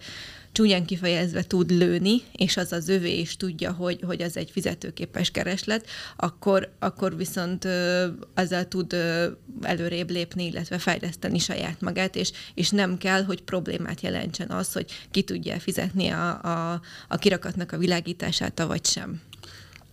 [0.52, 5.30] csúnyán kifejezve tud lőni, és az az övé is tudja, hogy, hogy az egy fizetőképes
[5.30, 9.26] kereslet, akkor, akkor viszont ö, azzal tud ö,
[9.62, 14.90] előrébb lépni, illetve fejleszteni saját magát, és, és nem kell, hogy problémát jelentsen az, hogy
[15.10, 19.20] ki tudja fizetni a, a, a kirakatnak a világítását, vagy sem.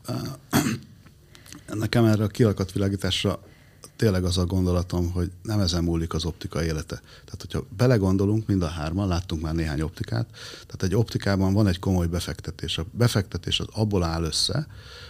[1.74, 3.39] Nekem erre a kirakat világításra
[3.95, 7.01] tényleg az a gondolatom, hogy nem ezen múlik az optika élete.
[7.25, 11.79] Tehát, hogyha belegondolunk, mind a hárman, láttunk már néhány optikát, tehát egy optikában van egy
[11.79, 12.77] komoly befektetés.
[12.77, 14.67] A befektetés az abból áll össze,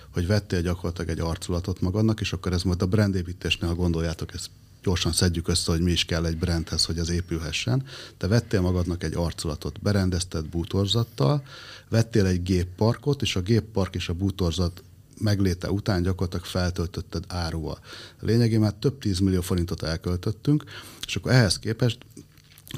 [0.10, 4.50] hogy vettél gyakorlatilag egy arculatot magadnak, és akkor ez majd a brandépítésnél, ha gondoljátok, ezt
[4.84, 7.84] gyorsan szedjük össze, hogy mi is kell egy brandhez, hogy az épülhessen.
[8.18, 11.44] Te vettél magadnak egy arculatot, berendezted bútorzattal,
[11.90, 14.84] vettél egy gépparkot, és a géppark és a bútorzat
[15.20, 17.80] megléte után gyakorlatilag feltöltötted áruval.
[18.20, 20.64] Lényegében már több tízmillió forintot elköltöttünk,
[21.06, 21.98] és akkor ehhez képest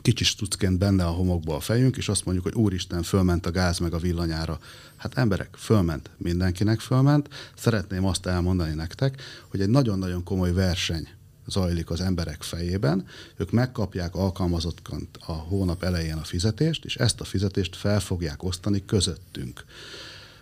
[0.02, 3.80] kicsi stucként benne a homokba a fejünk, és azt mondjuk, hogy úristen, fölment a gáz
[3.80, 4.60] meg a villanyára.
[4.96, 7.30] Hát emberek, fölment, mindenkinek fölment.
[7.58, 11.08] Szeretném azt elmondani nektek, hogy egy nagyon-nagyon komoly verseny
[11.48, 13.06] zajlik az emberek fejében,
[13.38, 18.86] ők megkapják alkalmazottként a hónap elején a fizetést, és ezt a fizetést fel fogják osztani
[18.86, 19.66] közöttünk.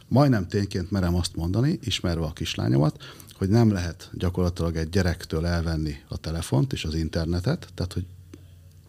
[0.08, 3.04] Majdnem tényként merem azt mondani, ismerve a kislányomat,
[3.38, 8.06] hogy nem lehet gyakorlatilag egy gyerektől elvenni a telefont és az internetet, tehát hogy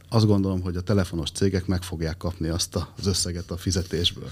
[0.09, 4.31] azt gondolom, hogy a telefonos cégek meg fogják kapni azt az összeget a fizetésből.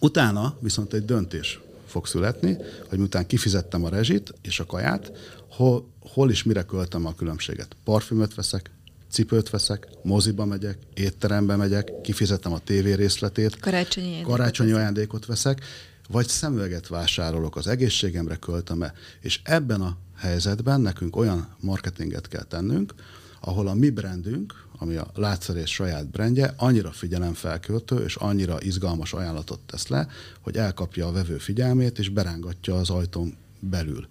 [0.00, 2.56] Utána viszont egy döntés fog születni,
[2.88, 5.12] hogy miután kifizettem a rezsit és a kaját,
[5.48, 7.76] hol, hol is mire költöm a különbséget.
[7.84, 8.70] Parfümöt veszek,
[9.10, 15.64] cipőt veszek, moziba megyek, étterembe megyek, kifizetem a tévé részletét, karácsonyi ajándékot, karácsonyi ajándékot veszek,
[16.08, 18.92] vagy szemüveget vásárolok, az egészségemre költöm-e.
[19.20, 22.94] És ebben a helyzetben nekünk olyan marketinget kell tennünk,
[23.40, 29.60] ahol a mi brandünk, ami a látszerés saját brandje, annyira figyelemfelköltő és annyira izgalmas ajánlatot
[29.60, 30.08] tesz le,
[30.40, 34.06] hogy elkapja a vevő figyelmét és berángatja az ajtón belül.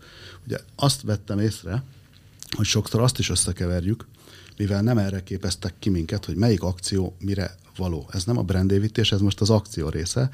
[0.45, 1.83] Ugye azt vettem észre,
[2.55, 4.05] hogy sokszor azt is összekeverjük,
[4.57, 8.09] mivel nem erre képeztek ki minket, hogy melyik akció mire való.
[8.11, 10.29] Ez nem a brandévítés, ez most az akció része,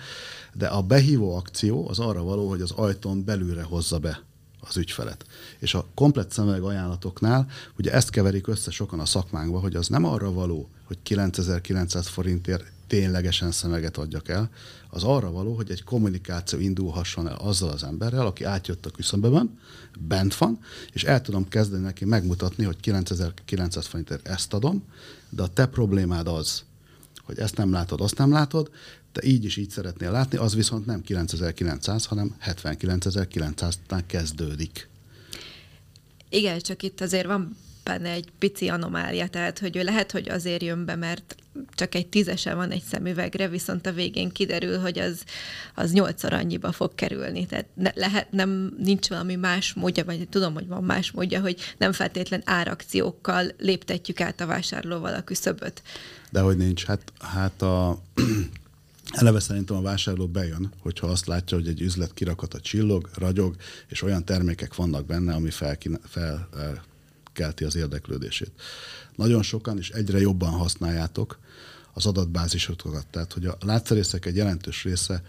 [0.53, 4.21] de a behívó akció az arra való, hogy az ajtón belülre hozza be
[4.59, 5.25] az ügyfelet.
[5.59, 10.05] És a komplet szemüveg ajánlatoknál ugye ezt keverik össze sokan a szakmánkba, hogy az nem
[10.05, 14.49] arra való, hogy 9900 forintért ténylegesen szemeget adjak el,
[14.89, 19.59] az arra való, hogy egy kommunikáció indulhasson el azzal az emberrel, aki átjött a küszöbben,
[19.99, 20.59] bent van,
[20.91, 24.83] és el tudom kezdeni neki megmutatni, hogy 9900 forintért ezt adom,
[25.29, 26.63] de a te problémád az,
[27.23, 28.71] hogy ezt nem látod, azt nem látod,
[29.11, 34.89] te így is így szeretnél látni, az viszont nem 9900, hanem 79900-nál kezdődik.
[36.29, 40.61] Igen, csak itt azért van benne egy pici anomália, tehát hogy ő lehet, hogy azért
[40.61, 41.35] jön be, mert
[41.75, 45.23] csak egy tízese van egy szemüvegre, viszont a végén kiderül, hogy az,
[45.75, 47.45] az nyolcszor annyiba fog kerülni.
[47.45, 51.59] Tehát ne, lehet, nem, nincs valami más módja, vagy tudom, hogy van más módja, hogy
[51.77, 55.81] nem feltétlen árakciókkal léptetjük át a vásárlóval a küszöböt.
[56.29, 56.85] De hogy nincs.
[56.85, 57.99] Hát, hát a
[59.11, 63.55] Eleve szerintem a vásárló bejön, hogyha azt látja, hogy egy üzlet kirakata csillog, ragyog,
[63.87, 66.83] és olyan termékek vannak benne, ami felkelti fel, fel
[67.65, 68.51] az érdeklődését.
[69.15, 71.39] Nagyon sokan és egyre jobban használjátok
[71.93, 73.07] az adatbázisokat.
[73.07, 75.23] Tehát, hogy a látszerészek egy jelentős része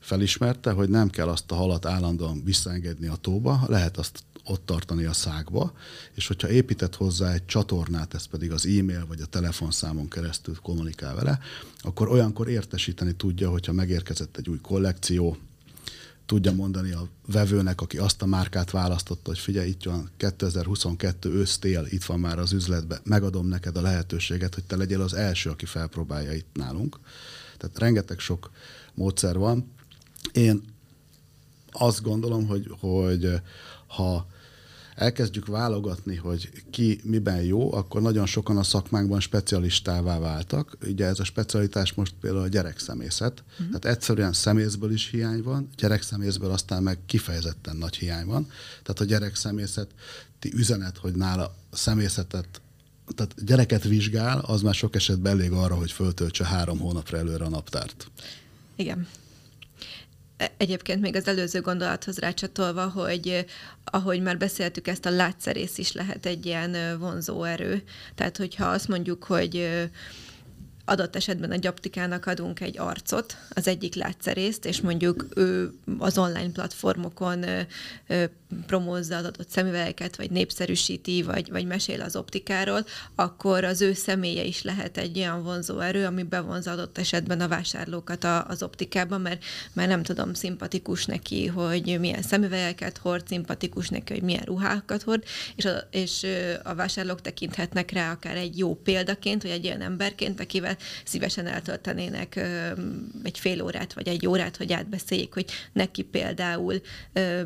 [0.00, 5.04] felismerte, hogy nem kell azt a halat állandóan visszaengedni a tóba, lehet azt ott tartani
[5.04, 5.72] a szákba,
[6.14, 11.14] és hogyha épített hozzá egy csatornát, ez pedig az e-mail vagy a telefonszámon keresztül kommunikál
[11.14, 11.38] vele,
[11.80, 15.36] akkor olyankor értesíteni tudja, hogyha megérkezett egy új kollekció,
[16.28, 21.86] tudja mondani a vevőnek, aki azt a márkát választotta, hogy figyelj, itt van 2022 ősztél,
[21.88, 25.66] itt van már az üzletbe, megadom neked a lehetőséget, hogy te legyél az első, aki
[25.66, 26.98] felpróbálja itt nálunk.
[27.56, 28.50] Tehát rengeteg sok
[28.94, 29.72] módszer van.
[30.32, 30.62] Én
[31.70, 33.40] azt gondolom, hogy, hogy
[33.86, 34.26] ha
[34.98, 40.76] elkezdjük válogatni, hogy ki miben jó, akkor nagyon sokan a szakmánkban specialistává váltak.
[40.86, 43.42] Ugye ez a specialitás most például a gyerekszemészet.
[43.62, 43.66] Mm.
[43.66, 48.46] Tehát egyszerűen szemészből is hiány van, gyerekszemészből aztán meg kifejezetten nagy hiány van.
[48.82, 49.88] Tehát a gyerekszemészet
[50.38, 52.60] ti üzenet, hogy nála a szemészetet
[53.14, 57.48] tehát gyereket vizsgál, az már sok esetben elég arra, hogy föltöltse három hónapra előre a
[57.48, 58.10] naptárt.
[58.76, 59.06] Igen.
[60.56, 63.46] Egyébként még az előző gondolathoz rácsatolva, hogy
[63.84, 67.82] ahogy már beszéltük, ezt a látszerész is lehet egy ilyen vonzó erő.
[68.14, 69.68] Tehát, hogyha azt mondjuk, hogy
[70.84, 76.50] adott esetben a gyaptikának adunk egy arcot, az egyik látszerészt, és mondjuk ő az online
[76.52, 77.44] platformokon
[78.66, 82.84] promózza az adott szemüvegeket, vagy népszerűsíti, vagy, vagy mesél az optikáról,
[83.14, 87.48] akkor az ő személye is lehet egy olyan vonzó erő, ami bevonza adott esetben a
[87.48, 93.88] vásárlókat a, az optikába, mert mert nem tudom, szimpatikus neki, hogy milyen szemüvegeket hord, szimpatikus
[93.88, 95.24] neki, hogy milyen ruhákat hord,
[95.56, 96.26] és a, és
[96.62, 102.36] a vásárlók tekinthetnek rá akár egy jó példaként, vagy egy olyan emberként, akivel szívesen eltöltenének
[103.22, 106.80] egy fél órát vagy egy órát, hogy átbeszéljék, hogy neki például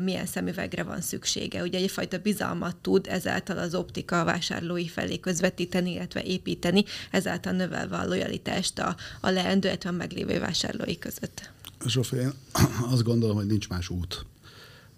[0.01, 1.61] milyen szemüvegre van szüksége.
[1.61, 8.05] Ugye egyfajta bizalmat tud ezáltal az optika vásárlói felé közvetíteni, illetve építeni, ezáltal növelve a
[8.05, 11.49] lojalitást a, a leendő, illetve a meglévő vásárlói között.
[11.85, 12.33] Zsófi, én
[12.93, 14.25] azt gondolom, hogy nincs más út.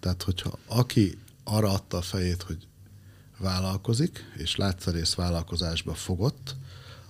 [0.00, 2.66] Tehát, hogyha aki arra adta a fejét, hogy
[3.38, 6.56] vállalkozik, és látszerész vállalkozásba fogott,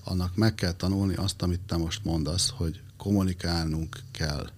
[0.04, 4.50] annak meg kell tanulni azt, amit te most mondasz, hogy kommunikálnunk kell.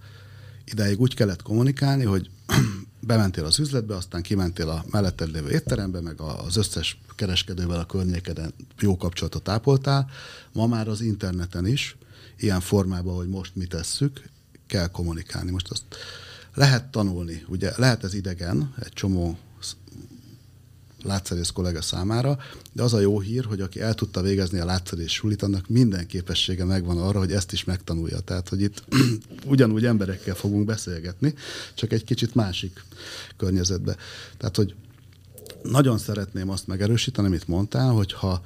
[0.65, 2.29] Ideig úgy kellett kommunikálni, hogy
[2.99, 8.53] bementél az üzletbe, aztán kimentél a melletted lévő étterembe, meg az összes kereskedővel a környékeden
[8.79, 10.09] jó kapcsolatot ápoltál.
[10.53, 11.97] Ma már az interneten is,
[12.37, 14.29] ilyen formában, hogy most mit tesszük,
[14.67, 15.51] kell kommunikálni.
[15.51, 15.83] Most azt
[16.53, 19.37] lehet tanulni, ugye lehet ez idegen, egy csomó
[21.03, 22.37] látszerész kollega számára,
[22.73, 26.07] de az a jó hír, hogy aki el tudta végezni a látszerész sulit, annak minden
[26.07, 28.19] képessége megvan arra, hogy ezt is megtanulja.
[28.19, 28.83] Tehát, hogy itt
[29.45, 31.33] ugyanúgy emberekkel fogunk beszélgetni,
[31.73, 32.83] csak egy kicsit másik
[33.37, 33.95] környezetbe.
[34.37, 34.75] Tehát, hogy
[35.63, 38.41] nagyon szeretném azt megerősíteni, amit mondtál, hogy ha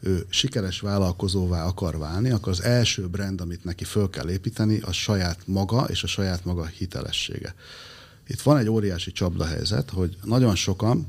[0.00, 4.94] ő sikeres vállalkozóvá akar válni, akkor az első brand, amit neki föl kell építeni, az
[4.94, 7.54] saját maga és a saját maga hitelessége.
[8.26, 11.06] Itt van egy óriási csapdahelyzet, hogy nagyon sokan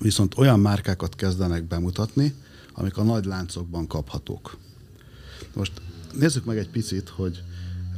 [0.00, 2.34] viszont olyan márkákat kezdenek bemutatni,
[2.72, 4.56] amik a nagy láncokban kaphatók.
[5.54, 5.72] Most
[6.14, 7.42] nézzük meg egy picit, hogy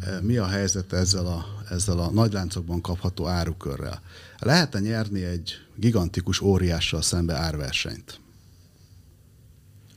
[0.01, 4.03] eh, mi a helyzet ezzel a, ezzel a nagy láncokban kapható árukörrel.
[4.39, 8.21] Lehet-e nyerni egy gigantikus óriással szembe árversenyt?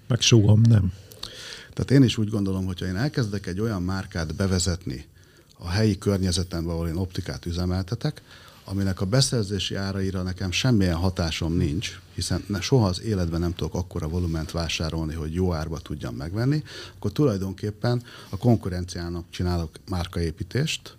[0.07, 0.93] Megsúgom, nem.
[1.73, 5.05] Tehát én is úgy gondolom, hogyha én elkezdek egy olyan márkát bevezetni
[5.57, 8.21] a helyi környezetemben, ahol én optikát üzemeltetek,
[8.63, 14.07] aminek a beszerzési áraira nekem semmilyen hatásom nincs, hiszen soha az életben nem tudok akkora
[14.07, 16.63] volument vásárolni, hogy jó árba tudjam megvenni,
[16.95, 20.97] akkor tulajdonképpen a konkurenciának csinálok márkaépítést,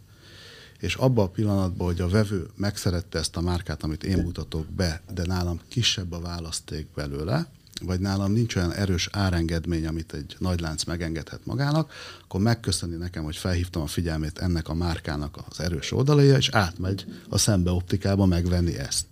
[0.79, 5.03] és abban a pillanatban, hogy a vevő megszerette ezt a márkát, amit én mutatok be,
[5.15, 7.47] de nálam kisebb a választék belőle,
[7.83, 13.25] vagy nálam nincs olyan erős árengedmény, amit egy nagy lánc megengedhet magának, akkor megköszöni nekem,
[13.25, 18.79] hogy felhívtam a figyelmét ennek a márkának az erős oldalaja, és átmegy a szembeoptikába megvenni
[18.79, 19.07] ezt.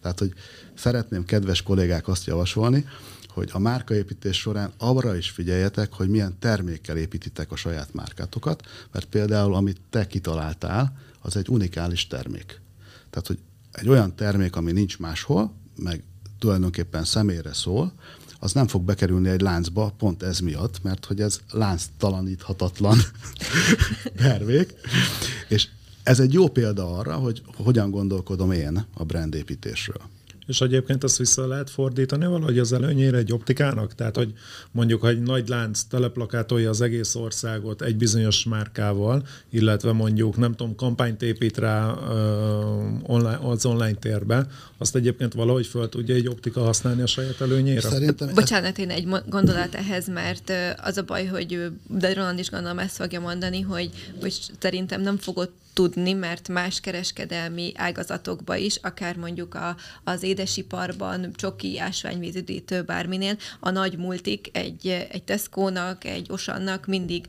[0.00, 0.32] Tehát, hogy
[0.74, 2.86] szeretném kedves kollégák azt javasolni,
[3.28, 9.06] hogy a márkaépítés során arra is figyeljetek, hogy milyen termékkel építitek a saját márkátokat, mert
[9.06, 12.60] például amit te kitaláltál, az egy unikális termék.
[13.10, 13.38] Tehát, hogy
[13.72, 16.02] egy olyan termék, ami nincs máshol, meg
[16.42, 17.92] tulajdonképpen személyre szól,
[18.38, 22.98] az nem fog bekerülni egy láncba, pont ez miatt, mert hogy ez lánctalaníthatatlan
[24.16, 24.74] termék.
[25.48, 25.68] És
[26.02, 30.00] ez egy jó példa arra, hogy hogyan gondolkodom én a brandépítésről.
[30.46, 33.94] És egyébként azt vissza lehet fordítani valahogy az előnyére egy optikának?
[33.94, 34.32] Tehát, hogy
[34.70, 40.54] mondjuk, ha egy nagy lánc teleplakátolja az egész országot egy bizonyos márkával, illetve mondjuk, nem
[40.54, 41.94] tudom, kampányt épít rá
[43.02, 44.46] online, az online térbe,
[44.78, 47.80] azt egyébként valahogy föl tudja egy optika használni a saját előnyére?
[47.80, 48.34] Szerintem...
[48.34, 50.52] Bocsánat, én egy gondolat ehhez, mert
[50.82, 55.16] az a baj, hogy de Roland is gondolom ezt fogja mondani, hogy, hogy szerintem nem
[55.16, 63.36] fogod tudni, mert más kereskedelmi ágazatokba is, akár mondjuk a, az édesiparban, csoki, ásványvízüdítő, bárminél,
[63.60, 67.26] a nagy multik egy, egy Tesco-nak, egy Osannak mindig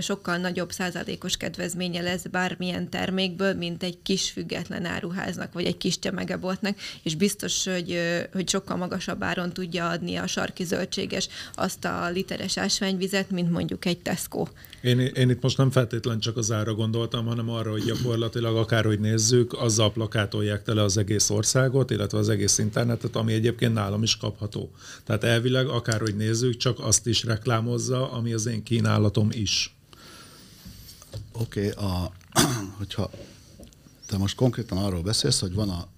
[0.00, 5.98] sokkal nagyobb százalékos kedvezménye lesz bármilyen termékből, mint egy kis független áruháznak, vagy egy kis
[5.98, 8.00] tömegeboltnak, és biztos, hogy,
[8.32, 13.84] hogy sokkal magasabb áron tudja adni a sarki zöldséges azt a literes ásványvizet, mint mondjuk
[13.84, 14.46] egy Tesco.
[14.80, 19.00] Én, én itt most nem feltétlen csak az ára gondoltam, hanem arra, hogy gyakorlatilag akárhogy
[19.00, 24.16] nézzük, azzal plakátolják tele az egész országot, illetve az egész internetet, ami egyébként nálam is
[24.16, 24.70] kapható.
[25.04, 29.76] Tehát elvileg akárhogy nézzük, csak azt is reklámozza, ami az én kínálatom is.
[31.32, 32.08] Oké, okay,
[32.78, 33.10] hogyha
[34.06, 35.88] te most konkrétan arról beszélsz, hogy van a,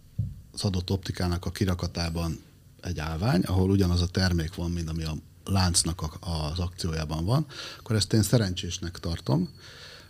[0.52, 2.40] az adott optikának a kirakatában
[2.80, 5.14] egy állvány, ahol ugyanaz a termék van, mint ami a
[5.48, 7.46] láncnak az akciójában van,
[7.78, 9.48] akkor ezt én szerencsésnek tartom,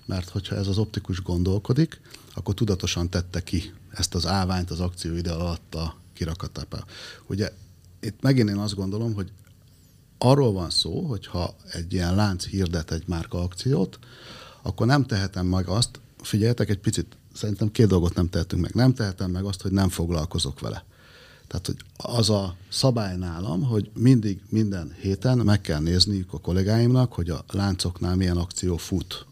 [0.05, 2.01] mert hogyha ez az optikus gondolkodik,
[2.35, 6.85] akkor tudatosan tette ki ezt az állványt az akció ide alatt a kirakatába.
[7.27, 7.53] Ugye
[8.01, 9.33] itt megint én azt gondolom, hogy
[10.19, 13.99] arról van szó, hogy ha egy ilyen lánc hirdet egy márka akciót,
[14.63, 18.75] akkor nem tehetem meg azt, figyeljetek egy picit, szerintem két dolgot nem tehetünk meg.
[18.75, 20.85] Nem tehetem meg azt, hogy nem foglalkozok vele.
[21.49, 27.13] Tehát, hogy az a szabály nálam, hogy mindig minden héten meg kell nézniük a kollégáimnak,
[27.13, 29.27] hogy a láncoknál milyen akció fut.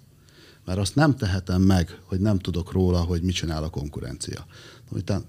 [0.65, 4.47] Mert azt nem tehetem meg, hogy nem tudok róla, hogy mit csinál a konkurencia.
[4.91, 5.25] Utána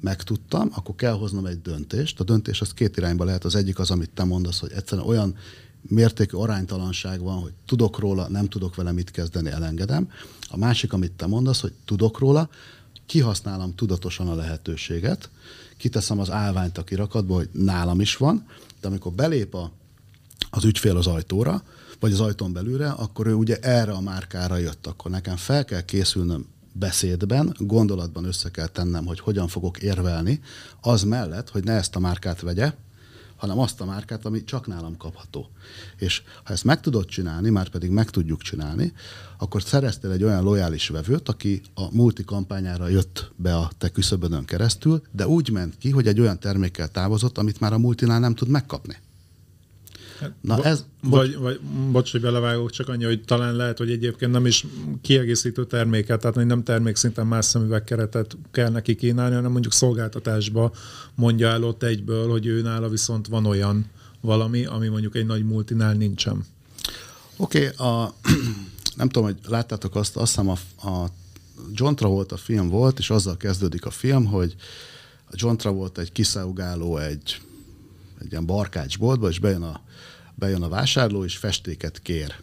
[0.00, 2.20] megtudtam, akkor kell hoznom egy döntést.
[2.20, 3.44] A döntés az két irányba lehet.
[3.44, 5.36] Az egyik az, amit te mondasz, hogy egyszerűen olyan
[5.82, 10.10] mértékű aránytalanság van, hogy tudok róla, nem tudok vele mit kezdeni, elengedem.
[10.48, 12.48] A másik, amit te mondasz, hogy tudok róla,
[13.10, 15.30] kihasználom tudatosan a lehetőséget,
[15.76, 18.46] kiteszem az állványt a kirakatba, hogy nálam is van,
[18.80, 19.70] de amikor belép a,
[20.50, 21.62] az ügyfél az ajtóra,
[22.00, 25.80] vagy az ajtón belülre, akkor ő ugye erre a márkára jött, akkor nekem fel kell
[25.80, 30.40] készülnöm beszédben, gondolatban össze kell tennem, hogy hogyan fogok érvelni,
[30.80, 32.72] az mellett, hogy ne ezt a márkát vegye,
[33.40, 35.50] hanem azt a márkát, ami csak nálam kapható.
[35.96, 38.92] És ha ezt meg tudod csinálni, már pedig meg tudjuk csinálni,
[39.38, 44.44] akkor szereztél egy olyan lojális vevőt, aki a multi kampányára jött be a te küszöbödön
[44.44, 48.34] keresztül, de úgy ment ki, hogy egy olyan termékkel távozott, amit már a multinál nem
[48.34, 48.96] tud megkapni.
[50.40, 54.46] Na ez, vagy, vagy, bocs, hogy belevágok, csak annyi, hogy talán lehet, hogy egyébként nem
[54.46, 54.66] is
[55.02, 60.72] kiegészítő terméket, tehát nem termékszinten más szemüvegkeretet kell neki kínálni, hanem mondjuk szolgáltatásba
[61.14, 63.86] mondja el ott egyből, hogy ő nála viszont van olyan
[64.20, 66.44] valami, ami mondjuk egy nagy multinál nincsen.
[67.36, 68.14] Oké, okay, a,
[68.96, 71.10] nem tudom, hogy láttátok azt, azt hiszem a, a
[71.72, 74.54] John Travolta film volt, és azzal kezdődik a film, hogy
[75.26, 77.40] a John Travolta egy kiszáugáló egy,
[78.20, 79.80] egy ilyen barkácsboltba, és bejön a
[80.40, 82.34] bejön a vásárló, és festéket kér.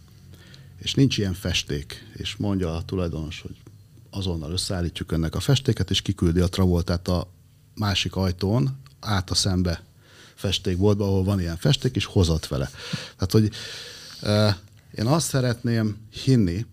[0.77, 3.55] És nincs ilyen festék, és mondja a tulajdonos, hogy
[4.10, 7.27] azonnal összeállítjuk önnek a festéket, és kiküldi a Travoltát a
[7.75, 9.83] másik ajtón át a szembe
[10.36, 12.69] festékboltba, ahol van ilyen festék, és hozott vele.
[13.15, 13.51] Tehát, hogy
[14.21, 14.60] e,
[14.95, 16.65] én azt szeretném hinni,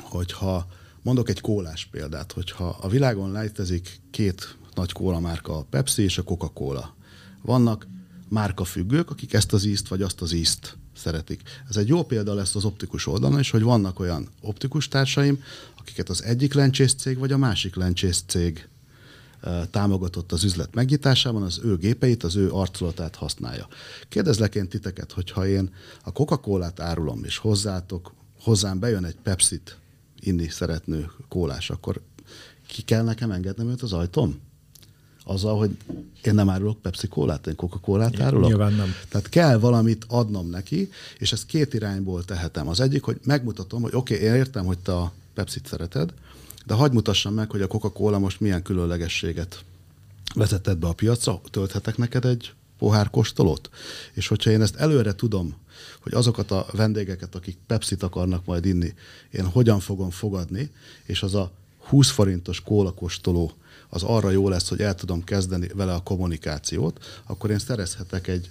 [0.00, 0.66] hogyha
[1.02, 6.22] mondok egy kólás példát, hogyha a világon létezik két nagy kólamárka, a Pepsi és a
[6.22, 6.94] Coca-Cola.
[7.42, 7.86] Vannak
[8.28, 11.42] márkafüggők, akik ezt az ízt vagy azt az ízt szeretik.
[11.68, 15.42] Ez egy jó példa lesz az optikus oldalon is, hogy vannak olyan optikus társaim,
[15.78, 18.68] akiket az egyik lencsész cég vagy a másik lencsész cég
[19.70, 23.68] támogatott az üzlet megnyitásában, az ő gépeit, az ő arculatát használja.
[24.08, 25.74] Kérdezlek én titeket, hogyha én
[26.04, 29.78] a Coca-Colát árulom, és hozzátok, hozzám bejön egy Pepsit
[30.20, 32.00] inni szeretnő kólás, akkor
[32.68, 34.40] ki kell nekem engednem őt az ajtóm?
[35.28, 35.76] Azzal, hogy
[36.22, 38.48] én nem árulok Pepsi kólát, én Coca-Colát árulok.
[38.48, 38.94] Nyilván nem.
[39.08, 42.68] Tehát kell valamit adnom neki, és ezt két irányból tehetem.
[42.68, 46.12] Az egyik, hogy megmutatom, hogy oké, okay, én értem, hogy te a Pepsi-t szereted,
[46.66, 49.64] de hagyd mutassam meg, hogy a Coca-Cola most milyen különlegességet
[50.34, 53.70] vezetett be a piacra, tölthetek neked egy pohár kóstolót?
[54.12, 55.54] És hogyha én ezt előre tudom,
[56.00, 58.94] hogy azokat a vendégeket, akik Pepsi-t akarnak majd inni,
[59.30, 60.70] én hogyan fogom fogadni,
[61.04, 63.52] és az a 20 forintos kólakostoló
[63.96, 68.50] az arra jó lesz, hogy el tudom kezdeni vele a kommunikációt, akkor én szerezhetek egy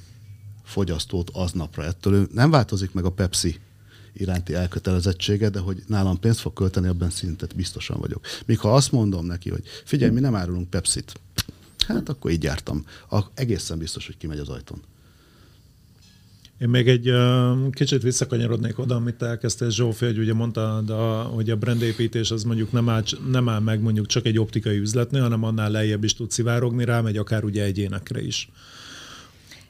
[0.63, 1.83] fogyasztót aznapra.
[1.83, 3.59] Ettől nem változik meg a Pepsi
[4.13, 8.25] iránti elkötelezettsége, de hogy nálam pénzt fog költeni, abban szintet biztosan vagyok.
[8.45, 11.19] Míg ha azt mondom neki, hogy figyelj, mi nem árulunk Pepsit,
[11.87, 12.85] hát akkor így jártam.
[13.09, 14.81] A, egészen biztos, hogy kimegy az ajtón.
[16.59, 20.93] Én még egy uh, kicsit visszakanyarodnék oda, amit elkezdtél Zsófi, hogy ugye mondta, de,
[21.33, 25.21] hogy a brandépítés az mondjuk nem áll, nem áll meg mondjuk csak egy optikai üzletnél,
[25.21, 28.49] hanem annál lejjebb is tud szivárogni, rámegy akár ugye egyénekre is.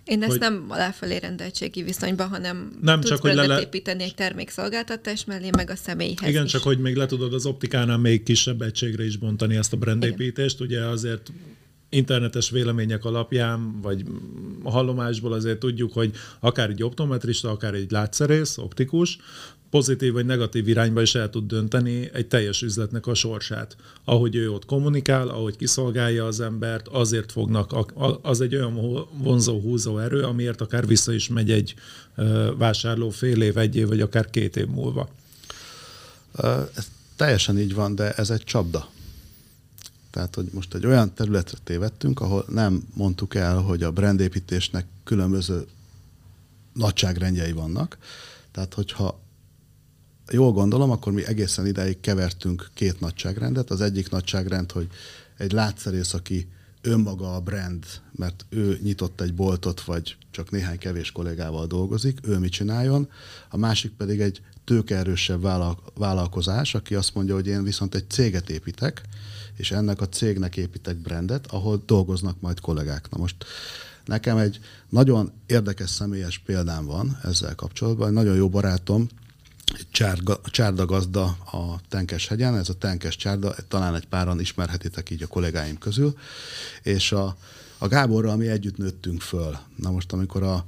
[0.06, 3.60] Én ezt hogy nem aláfelé rendeltségi viszonyban, hanem nem tudsz csak, hogy le...
[3.60, 6.52] építeni egy termékszolgáltatás mellé, meg a személyhez Igen, is.
[6.52, 10.62] csak hogy még le tudod az optikánál még kisebb egységre is bontani ezt a brandépítést.
[10.62, 11.32] Ugye azért
[11.96, 14.06] internetes vélemények alapján, vagy
[14.64, 19.18] hallomásból azért tudjuk, hogy akár egy optometrista, akár egy látszerész, optikus,
[19.70, 23.76] pozitív vagy negatív irányba is el tud dönteni egy teljes üzletnek a sorsát.
[24.04, 27.76] Ahogy ő ott kommunikál, ahogy kiszolgálja az embert, azért fognak,
[28.22, 31.74] az egy olyan vonzó, húzó erő, amiért akár vissza is megy egy
[32.58, 35.10] vásárló fél év, egy év, vagy akár két év múlva.
[36.76, 38.90] Ez teljesen így van, de ez egy csapda.
[40.16, 45.66] Tehát, hogy most egy olyan területre tévedtünk, ahol nem mondtuk el, hogy a brandépítésnek különböző
[46.74, 47.98] nagyságrendjei vannak.
[48.52, 49.20] Tehát, hogyha
[50.32, 53.70] jól gondolom, akkor mi egészen ideig kevertünk két nagyságrendet.
[53.70, 54.88] Az egyik nagyságrend, hogy
[55.38, 56.48] egy látszerész, aki
[56.86, 62.38] önmaga a brand, mert ő nyitott egy boltot, vagy csak néhány kevés kollégával dolgozik, ő
[62.38, 63.10] mit csináljon.
[63.50, 65.42] A másik pedig egy tőkeerősebb
[65.96, 69.02] vállalkozás, aki azt mondja, hogy én viszont egy céget építek,
[69.58, 73.10] és ennek a cégnek építek brandet, ahol dolgoznak majd kollégák.
[73.10, 73.46] Na most
[74.06, 74.60] nekem egy
[74.90, 78.08] nagyon érdekes személyes példám van ezzel kapcsolatban.
[78.08, 79.08] Egy nagyon jó barátom,
[79.92, 85.28] csárga, csárda gazda a Tenkes-hegyen, ez a Tenkes csárda, talán egy páran ismerhetitek így a
[85.28, 86.18] kollégáim közül,
[86.82, 87.38] és a,
[87.78, 89.58] a Gáborral mi együtt nőttünk föl.
[89.76, 90.66] Na most, amikor a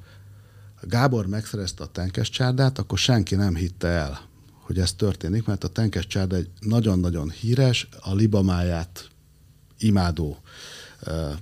[0.81, 4.21] Gábor megszerezte a Tenkes csárdát, akkor senki nem hitte el,
[4.51, 9.09] hogy ez történik, mert a Tenkes csárda egy nagyon-nagyon híres, a libamáját
[9.77, 10.37] imádó,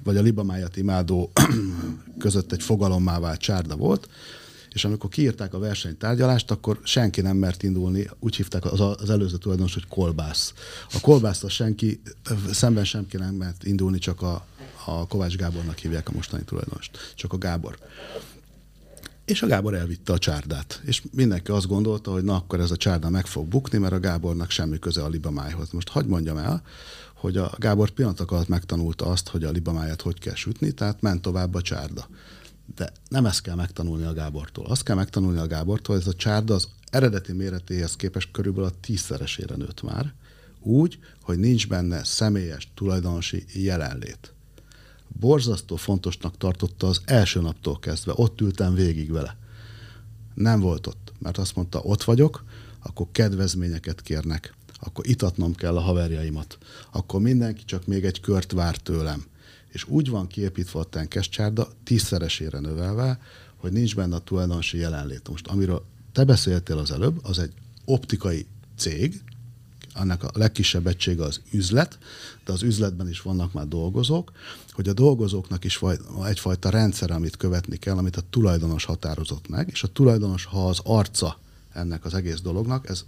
[0.04, 1.32] vagy a libamáját imádó
[2.20, 4.10] között egy fogalommá vált csárda volt,
[4.76, 9.38] és amikor kiírták a versenytárgyalást, akkor senki nem mert indulni, úgy hívták az, az előző
[9.38, 10.54] tulajdonos, hogy kolbász.
[10.94, 12.02] A kolbász senki,
[12.52, 14.46] szemben senki nem mert indulni, csak a,
[14.86, 17.78] a Kovács Gábornak hívják a mostani tulajdonost, csak a Gábor.
[19.26, 20.82] És a Gábor elvitte a csárdát.
[20.86, 24.00] És mindenki azt gondolta, hogy na akkor ez a csárda meg fog bukni, mert a
[24.00, 25.72] Gábornak semmi köze a libamájhoz.
[25.72, 26.62] Most hagyd mondjam el,
[27.14, 31.22] hogy a Gábor pillanatok alatt megtanulta azt, hogy a libamáját hogy kell sütni, tehát ment
[31.22, 32.08] tovább a csárda.
[32.76, 34.66] De nem ezt kell megtanulni a Gábortól.
[34.66, 38.80] Azt kell megtanulni a Gábortól, hogy ez a csárda az eredeti méretéhez képest körülbelül a
[38.82, 40.14] tízszeresére nőtt már,
[40.60, 44.36] úgy, hogy nincs benne személyes tulajdonosi jelenlét
[45.20, 48.14] borzasztó fontosnak tartotta az első naptól kezdve.
[48.16, 49.38] Ott ültem végig vele.
[50.34, 52.44] Nem volt ott, mert azt mondta, ott vagyok,
[52.80, 56.58] akkor kedvezményeket kérnek, akkor itatnom kell a haverjaimat,
[56.92, 59.26] akkor mindenki csak még egy kört vár tőlem.
[59.76, 63.20] És úgy van kiépítve a tenkescsárda, tízszeresére növelve,
[63.56, 65.30] hogy nincs benne a tulajdonosi jelenlét.
[65.30, 67.52] Most amiről te beszéltél az előbb, az egy
[67.86, 68.46] optikai
[68.78, 69.22] cég,
[69.94, 71.98] annak a legkisebb egysége az üzlet,
[72.46, 74.32] de az üzletben is vannak már dolgozók,
[74.72, 75.80] hogy a dolgozóknak is
[76.26, 80.80] egyfajta rendszer, amit követni kell, amit a tulajdonos határozott meg, és a tulajdonos, ha az
[80.84, 81.40] arca
[81.74, 83.06] ennek az egész dolognak, ez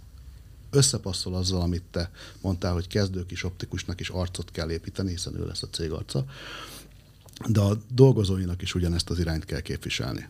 [0.70, 2.10] összepasszol azzal, amit te
[2.40, 6.24] mondtál, hogy kezdők is optikusnak is arcot kell építeni, hiszen ő lesz a cég arca,
[7.46, 10.28] de a dolgozóinak is ugyanezt az irányt kell képviselni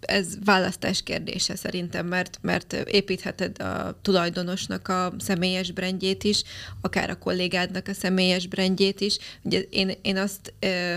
[0.00, 6.42] ez választás kérdése szerintem, mert, mert építheted a tulajdonosnak a személyes brendjét is,
[6.80, 9.18] akár a kollégádnak a személyes brendjét is.
[9.42, 10.52] Ugye én, én azt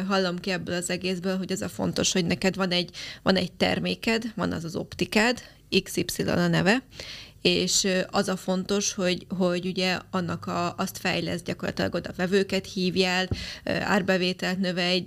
[0.08, 2.90] hallom ki ebből az egészből, hogy az a fontos, hogy neked van egy,
[3.24, 5.42] van egy terméked, van az az optikád,
[5.84, 6.84] XY a neve,
[7.44, 13.30] és az a fontos, hogy, hogy ugye annak a, azt fejlesz gyakorlatilag oda vevőket hívjál,
[13.66, 15.04] árbevételt növelj,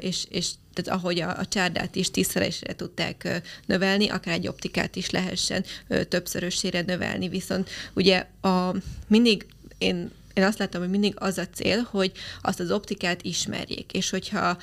[0.00, 5.10] és, és tehát ahogy a, a csárdát is tízszeresre tudták növelni, akár egy optikát is
[5.10, 5.64] lehessen
[6.08, 8.74] többszörösére növelni, viszont ugye a,
[9.06, 9.46] mindig
[9.78, 12.12] én én azt látom, hogy mindig az a cél, hogy
[12.42, 14.58] azt az optikát ismerjék, és hogyha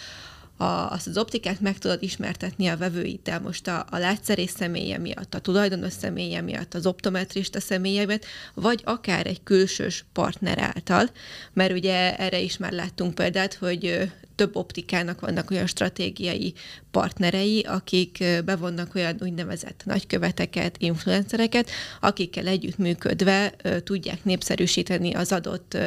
[0.61, 5.33] a, azt az optikát meg tudod ismertetni a vevőiddel most a, a látszerész személye miatt,
[5.33, 11.09] a tulajdonos személye miatt, az optometrista személye miatt, vagy akár egy külsős partner által,
[11.53, 16.53] mert ugye erre is már láttunk példát, hogy több optikának vannak olyan stratégiai
[16.91, 21.69] partnerei, akik bevonnak olyan úgynevezett nagyköveteket, influencereket,
[21.99, 25.77] akikkel együttműködve tudják népszerűsíteni az adott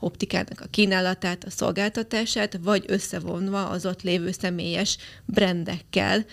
[0.00, 6.24] optikának a kínálatát, a szolgáltatását, vagy összevonva az ott lévő személyes brendekkel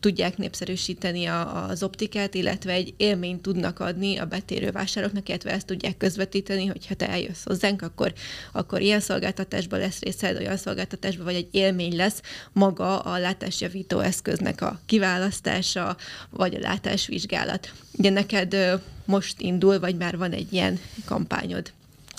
[0.00, 5.96] tudják népszerűsíteni az optikát, illetve egy élményt tudnak adni a betérő vásároknak, illetve ezt tudják
[5.96, 8.12] közvetíteni, hogy ha te eljössz hozzánk, akkor,
[8.52, 10.78] akkor ilyen szolgáltatásban lesz részed, olyan szolgáltatásban,
[11.22, 12.22] vagy egy élmény lesz
[12.52, 15.96] maga a látásjavító eszköznek a kiválasztása,
[16.30, 17.72] vagy a látásvizsgálat.
[17.92, 21.72] Ugye neked most indul, vagy már van egy ilyen kampányod,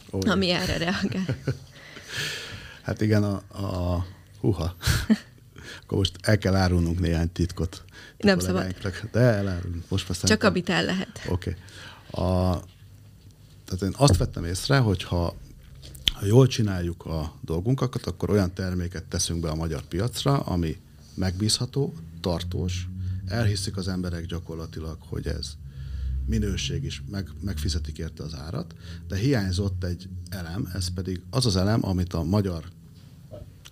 [0.09, 1.25] oh, ami erre reagál.
[2.85, 4.05] hát igen, a, a
[4.39, 4.75] huha.
[5.83, 7.83] Akkor most el kell árulnunk néhány titkot.
[8.17, 8.75] Nem szabad.
[9.11, 9.83] De elárulunk.
[9.87, 11.21] Most már Csak amit el lehet.
[11.27, 11.55] Oké.
[12.09, 12.25] Okay.
[12.25, 12.59] A,
[13.65, 15.35] tehát én azt vettem észre, hogy ha
[16.21, 20.77] ha jól csináljuk a dolgunkat, akkor olyan terméket teszünk be a magyar piacra, ami
[21.13, 22.87] megbízható, tartós,
[23.25, 25.53] elhiszik az emberek gyakorlatilag, hogy ez
[26.25, 28.75] minőség is, meg, megfizetik érte az árat,
[29.07, 32.65] de hiányzott egy elem, ez pedig az az elem, amit a magyar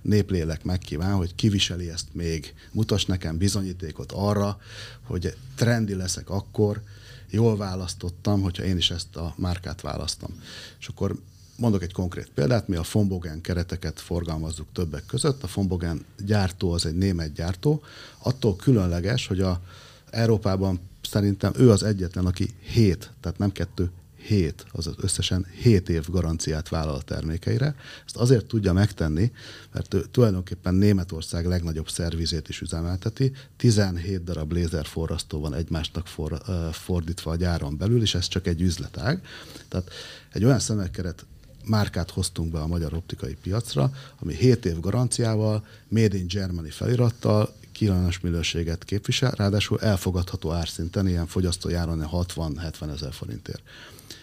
[0.02, 4.58] néplélek megkíván, hogy kiviseli ezt még, mutas nekem bizonyítékot arra,
[5.04, 6.82] hogy trendi leszek akkor,
[7.30, 10.42] jól választottam, hogyha én is ezt a márkát választom.
[10.80, 11.20] És akkor
[11.60, 15.44] mondok egy konkrét példát, mi a Fombogen kereteket forgalmazzuk többek között.
[15.44, 17.84] A Fombogen gyártó az egy német gyártó,
[18.18, 19.62] attól különleges, hogy a
[20.10, 26.10] Európában szerintem ő az egyetlen, aki 7, tehát nem kettő, 7, azaz összesen 7 év
[26.10, 27.76] garanciát vállal a termékeire.
[28.06, 29.32] Ezt azért tudja megtenni,
[29.74, 33.32] mert ő tulajdonképpen Németország legnagyobb szervizét is üzemelteti.
[33.58, 36.42] 17 darab lézerforrasztó van egymásnak for,
[36.72, 39.26] fordítva a gyáron belül, és ez csak egy üzletág.
[39.68, 39.90] Tehát
[40.32, 41.26] egy olyan szemekeret
[41.70, 47.54] márkát hoztunk be a magyar optikai piacra, ami 7 év garanciával, Made in Germany felirattal,
[47.72, 53.62] kívánatos minőséget képvisel, ráadásul elfogadható árszinten, ilyen fogyasztói áron 60-70 ezer forintért.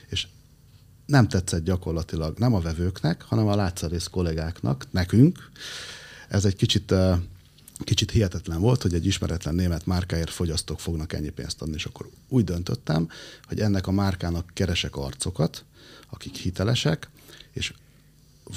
[0.09, 0.27] És
[1.07, 5.51] nem tetszett gyakorlatilag nem a vevőknek, hanem a látszerész kollégáknak, nekünk.
[6.29, 6.95] Ez egy kicsit,
[7.79, 12.09] kicsit hihetetlen volt, hogy egy ismeretlen német márkáért fogyasztók fognak ennyi pénzt adni, és akkor
[12.29, 13.09] úgy döntöttem,
[13.45, 15.65] hogy ennek a márkának keresek arcokat,
[16.11, 17.09] akik hitelesek,
[17.57, 17.73] és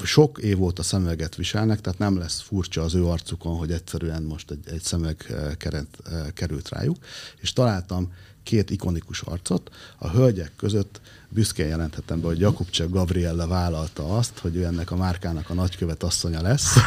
[0.03, 4.51] sok év óta szemüveget viselnek, tehát nem lesz furcsa az ő arcukon, hogy egyszerűen most
[4.51, 6.97] egy, egy szemüveg eh, keret, eh, került rájuk,
[7.41, 9.71] és találtam két ikonikus arcot.
[9.97, 14.95] A hölgyek között büszkén jelenthetem be, hogy Jakubcsev Gabriella vállalta azt, hogy ő ennek a
[14.95, 16.75] márkának a nagykövet asszonya lesz.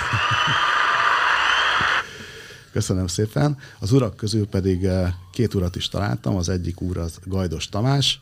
[2.73, 3.59] Köszönöm szépen.
[3.79, 8.21] Az urak közül pedig eh, két urat is találtam, az egyik úr az Gajdos Tamás,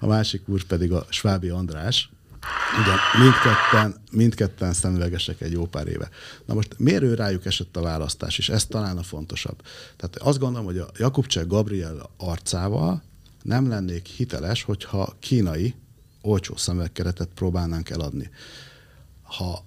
[0.00, 2.10] a másik úr pedig a Svábi András.
[2.80, 6.08] Ugye mindketten, mindketten szemüvegesek egy jó pár éve.
[6.44, 9.62] Na most miért ő rájuk esett a választás, és ez talán a fontosabb.
[9.96, 13.02] Tehát azt gondolom, hogy a Jakubcsek Gabriel arcával
[13.42, 15.74] nem lennék hiteles, hogyha kínai
[16.22, 18.30] olcsó szemüvegkeretet próbálnánk eladni.
[19.22, 19.64] Ha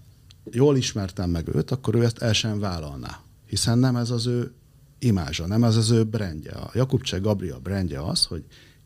[0.51, 4.53] jól ismertem meg őt, akkor ő ezt el sem vállalná, hiszen nem ez az ő
[4.99, 6.51] imázsa, nem ez az ő brandje.
[6.51, 8.43] A Jakubcsek Gabriel brandje az, hogy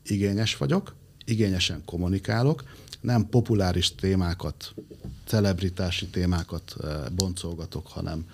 [0.10, 0.95] igényes vagyok,
[1.26, 2.64] igényesen kommunikálok,
[3.01, 4.74] nem populáris témákat,
[5.26, 8.26] celebritási témákat eh, boncolgatok, hanem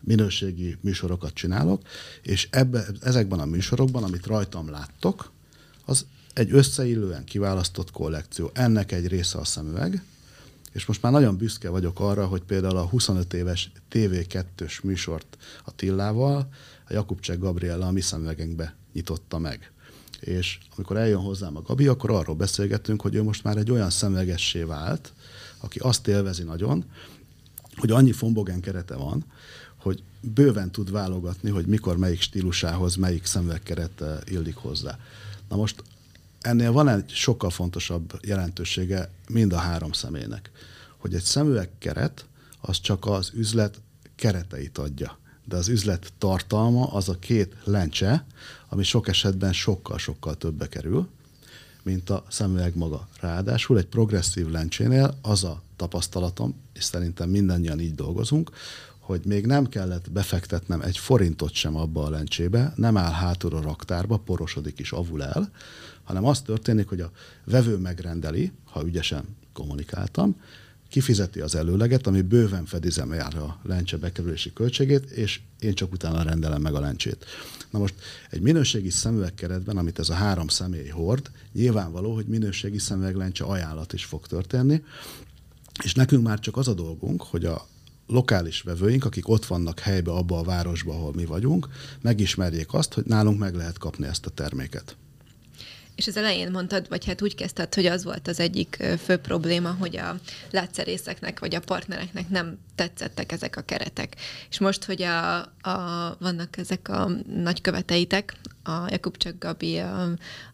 [0.00, 1.82] minőségi műsorokat csinálok,
[2.22, 5.32] és ebbe, ezekben a műsorokban, amit rajtam láttok,
[5.84, 8.50] az egy összeillően kiválasztott kollekció.
[8.52, 10.02] Ennek egy része a szemüveg,
[10.72, 15.74] és most már nagyon büszke vagyok arra, hogy például a 25 éves TV2-ös műsort a
[15.74, 16.48] Tillával,
[16.88, 19.72] a Jakubcsek Gabriella a mi szemüvegünkbe nyitotta meg
[20.24, 23.90] és amikor eljön hozzám a Gabi, akkor arról beszélgetünk, hogy ő most már egy olyan
[23.90, 25.12] szemlegessé vált,
[25.60, 26.84] aki azt élvezi nagyon,
[27.76, 29.24] hogy annyi fombogen kerete van,
[29.76, 34.98] hogy bőven tud válogatni, hogy mikor melyik stílusához melyik szemüvegkeret eh, illik hozzá.
[35.48, 35.82] Na most
[36.40, 40.50] ennél van egy sokkal fontosabb jelentősége mind a három személynek,
[40.96, 42.26] hogy egy szemüvegkeret
[42.60, 43.80] az csak az üzlet
[44.16, 48.24] kereteit adja de az üzlet tartalma az a két lencse,
[48.68, 51.08] ami sok esetben sokkal-sokkal többe kerül,
[51.82, 53.08] mint a szemüveg maga.
[53.20, 58.50] Ráadásul egy progresszív lencsénél az a tapasztalatom, és szerintem mindannyian így dolgozunk,
[58.98, 63.60] hogy még nem kellett befektetnem egy forintot sem abba a lencsébe, nem áll hátul a
[63.60, 65.50] raktárba, porosodik is, avul el,
[66.02, 67.10] hanem az történik, hogy a
[67.44, 70.36] vevő megrendeli, ha ügyesen kommunikáltam,
[70.88, 76.22] kifizeti az előleget, ami bőven fedizem jár a lencse bekerülési költségét, és én csak utána
[76.22, 77.24] rendelem meg a lencsét.
[77.70, 77.94] Na most
[78.30, 84.04] egy minőségi szemüvegkeretben, amit ez a három személy hord, nyilvánvaló, hogy minőségi szemüveglencse ajánlat is
[84.04, 84.82] fog történni,
[85.82, 87.66] és nekünk már csak az a dolgunk, hogy a
[88.06, 91.68] lokális vevőink, akik ott vannak helybe, abba a városba, ahol mi vagyunk,
[92.00, 94.96] megismerjék azt, hogy nálunk meg lehet kapni ezt a terméket.
[95.96, 99.76] És az elején mondtad, vagy hát úgy kezdted, hogy az volt az egyik fő probléma,
[99.78, 100.16] hogy a
[100.50, 104.16] látszerészeknek vagy a partnereknek nem tetszettek ezek a keretek.
[104.50, 110.02] És most, hogy a, a, vannak ezek a nagyköveteitek, a Jakub Gabi, a,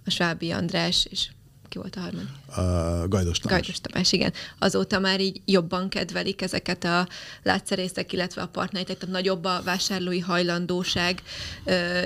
[0.05, 1.29] a Svábi András, és
[1.71, 2.29] ki volt a harmadik?
[2.49, 3.59] Uh, Gajdos Tamás.
[3.59, 4.33] Gajdos Tamás, igen.
[4.59, 7.09] Azóta már így jobban kedvelik ezeket a
[7.43, 11.23] látszerészek, illetve a partnereitek, tehát nagyobb a vásárlói hajlandóság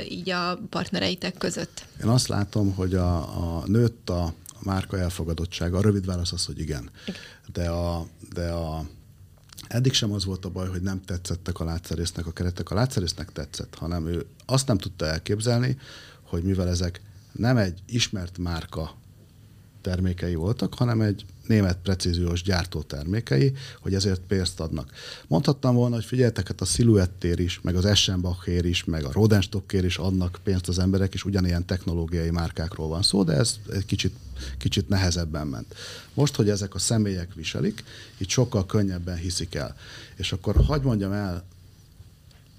[0.09, 1.85] így a partnereitek között.
[2.03, 3.17] Én azt látom, hogy a,
[3.59, 5.79] a nőtt a, a márka elfogadottsága.
[5.79, 6.91] A rövid válasz az, hogy igen.
[7.53, 8.85] De a, de a
[9.69, 12.71] Eddig sem az volt a baj, hogy nem tetszettek a látszerésznek a keretek.
[12.71, 15.79] A látszerésznek tetszett, hanem ő azt nem tudta elképzelni,
[16.23, 17.01] hogy mivel ezek
[17.33, 18.95] nem egy ismert márka
[19.85, 24.91] termékei voltak, hanem egy német precíziós gyártó termékei, hogy ezért pénzt adnak.
[25.27, 29.85] Mondhattam volna, hogy figyeltek, hát a Silhouettér is, meg az Eschenbachér is, meg a Rodenstockér
[29.85, 34.13] is adnak pénzt az emberek, és ugyanilyen technológiai márkákról van szó, de ez egy kicsit,
[34.59, 35.75] kicsit nehezebben ment.
[36.15, 37.85] Most, hogy ezek a személyek viselik,
[38.17, 39.77] itt sokkal könnyebben hiszik el.
[40.17, 41.45] És akkor hagyd mondjam el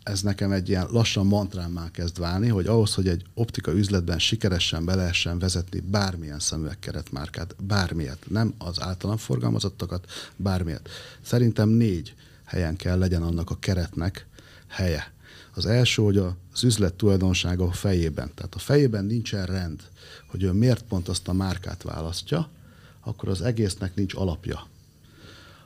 [0.06, 4.86] ez nekem egy ilyen lassan mantrámmá kezd válni, hogy ahhoz, hogy egy optika üzletben sikeresen
[4.86, 10.90] be lehessen vezetni bármilyen szemüvegkeretmárkát, bármilyet, nem az általam forgalmazottakat, bármilyet.
[11.22, 14.28] Szerintem négy helyen kell legyen annak a keretnek
[14.68, 15.14] helye.
[15.54, 18.32] Az első, hogy az üzlet tulajdonsága a fejében.
[18.36, 19.82] Tehát a fejében nincsen rend,
[20.28, 22.50] hogy ő miért pont azt a márkát választja,
[23.00, 24.68] akkor az egésznek nincs alapja.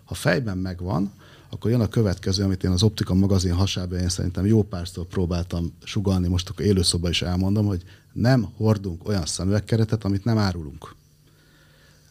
[0.03, 1.13] Ha fejben megvan,
[1.49, 5.73] akkor jön a következő, amit én az Optika magazin hasában én szerintem jó párszor próbáltam
[5.83, 7.83] sugalni, most akkor élőszoba is elmondom, hogy
[8.13, 10.95] nem hordunk olyan szemüvegkeretet, amit nem árulunk.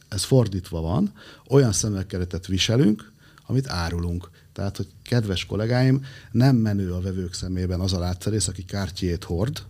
[0.08, 1.12] Ez fordítva van,
[1.48, 3.12] olyan szemüvegkeretet viselünk,
[3.46, 4.30] amit árulunk.
[4.52, 9.62] Tehát, hogy kedves kollégáim, nem menő a vevők szemében az a látszerész, aki kártyét hord,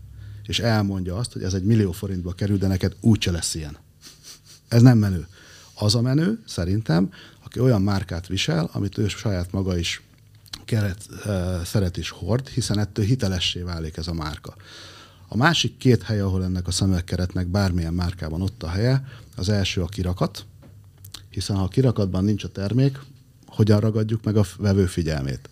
[0.46, 3.76] és elmondja azt, hogy ez egy millió forintba kerül, de neked úgyse lesz ilyen.
[4.68, 5.26] Ez nem menő.
[5.74, 7.10] Az a menő, szerintem,
[7.49, 10.03] aki olyan márkát visel, amit ő saját maga is
[10.64, 11.09] keret,
[11.64, 14.57] szeret is hord, hiszen ettől hitelessé válik ez a márka.
[15.28, 19.82] A másik két hely, ahol ennek a szemüvegkeretnek bármilyen márkában ott a helye, az első
[19.82, 20.46] a kirakat,
[21.30, 22.99] hiszen ha a kirakatban nincs a termék,
[23.46, 25.49] hogyan ragadjuk meg a vevő figyelmét.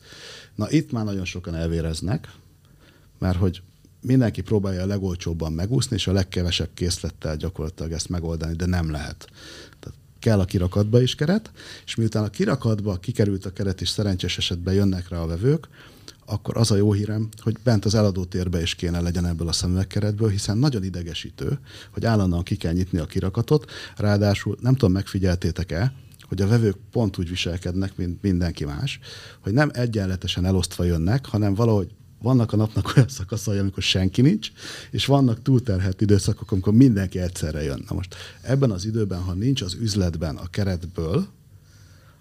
[0.55, 2.33] Na itt már nagyon sokan elvéreznek,
[3.19, 3.63] mert hogy
[4.01, 9.29] mindenki próbálja a legolcsóbban megúszni, és a legkevesebb készlettel gyakorlatilag ezt megoldani, de nem lehet.
[9.79, 11.51] Tehát kell a kirakatba is keret,
[11.85, 15.69] és miután a kirakatba kikerült a keret, és szerencsés esetben jönnek rá a vevők,
[16.25, 19.53] akkor az a jó hírem, hogy bent az eladó térbe is kéne legyen ebből a
[19.53, 21.59] szemüvegkeretből, hiszen nagyon idegesítő,
[21.91, 25.93] hogy állandóan ki kell nyitni a kirakatot, ráadásul nem tudom, megfigyeltétek-e,
[26.29, 28.99] hogy a vevők pont úgy viselkednek, mint mindenki más,
[29.41, 34.51] hogy nem egyenletesen elosztva jönnek, hanem valahogy vannak a napnak olyan szakaszai, amikor senki nincs,
[34.91, 37.85] és vannak túlterhelt időszakok, amikor mindenki egyszerre jön.
[37.89, 41.27] Na most ebben az időben, ha nincs az üzletben a keretből,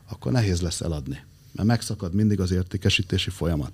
[0.09, 3.71] akkor nehéz lesz eladni, mert megszakad mindig az értékesítési folyamat.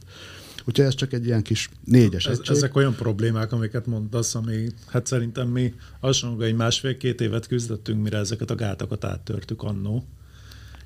[0.65, 5.05] Úgyhogy ez csak egy ilyen kis négyes ez, Ezek olyan problémák, amiket mondasz, ami hát
[5.05, 10.05] szerintem mi hasonlóan egy másfél-két évet küzdöttünk, mire ezeket a gátakat áttörtük annó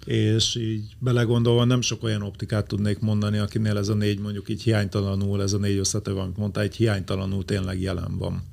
[0.06, 4.62] és így belegondolva nem sok olyan optikát tudnék mondani, akinél ez a négy mondjuk így
[4.62, 8.44] hiánytalanul, ez a négy összetevő, amit mondta, egy hiánytalanul tényleg jelen van.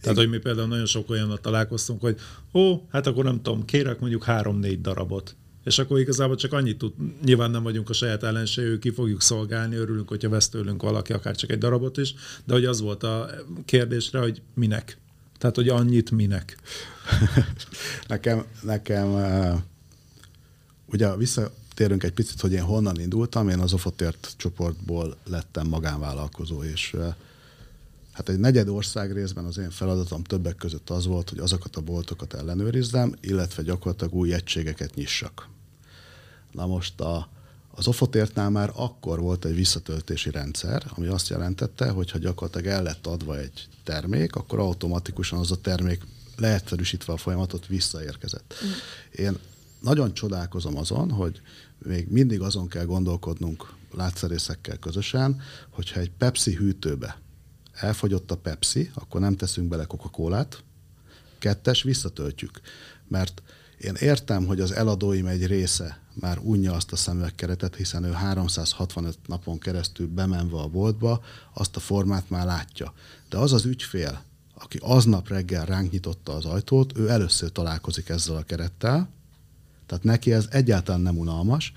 [0.00, 2.16] Tehát, hogy mi például nagyon sok olyannal találkoztunk, hogy
[2.54, 5.36] ó, hát akkor nem tudom, kérek mondjuk három-négy darabot.
[5.64, 6.92] És akkor igazából csak annyit tud,
[7.24, 11.36] nyilván nem vagyunk a saját ellenségük, ki fogjuk szolgálni, örülünk, hogyha vesz tőlünk valaki akár
[11.36, 13.30] csak egy darabot is, de hogy az volt a
[13.64, 14.98] kérdésre, hogy minek.
[15.38, 16.56] Tehát, hogy annyit minek.
[18.08, 19.08] nekem, nekem
[20.86, 26.96] ugye visszatérünk egy picit, hogy én honnan indultam, én az Ofotért csoportból lettem magánvállalkozó, és
[28.12, 31.80] hát egy negyed ország részben az én feladatom többek között az volt, hogy azokat a
[31.80, 35.48] boltokat ellenőrizzem, illetve gyakorlatilag új egységeket nyissak.
[36.52, 37.28] Na most a,
[37.70, 42.82] az Ofotértnál már akkor volt egy visszatöltési rendszer, ami azt jelentette, hogy ha gyakorlatilag el
[42.82, 46.02] lett adva egy termék, akkor automatikusan az a termék
[46.36, 48.54] leegyszerűsítve a folyamatot visszaérkezett.
[48.64, 48.70] Mm.
[49.24, 49.38] Én
[49.86, 51.40] nagyon csodálkozom azon, hogy
[51.78, 57.20] még mindig azon kell gondolkodnunk látszerészekkel közösen, hogyha egy Pepsi hűtőbe
[57.72, 60.62] elfogyott a Pepsi, akkor nem teszünk bele Coca-Colát,
[61.38, 62.60] kettes, visszatöltjük.
[63.08, 63.42] Mert
[63.78, 69.18] én értem, hogy az eladóim egy része már unja azt a szemüvegkeretet, hiszen ő 365
[69.26, 71.20] napon keresztül bemenve a boltba,
[71.54, 72.92] azt a formát már látja.
[73.28, 74.22] De az az ügyfél,
[74.54, 79.14] aki aznap reggel ránk nyitotta az ajtót, ő először találkozik ezzel a kerettel,
[79.86, 81.72] tehát neki ez egyáltalán nem unalmas,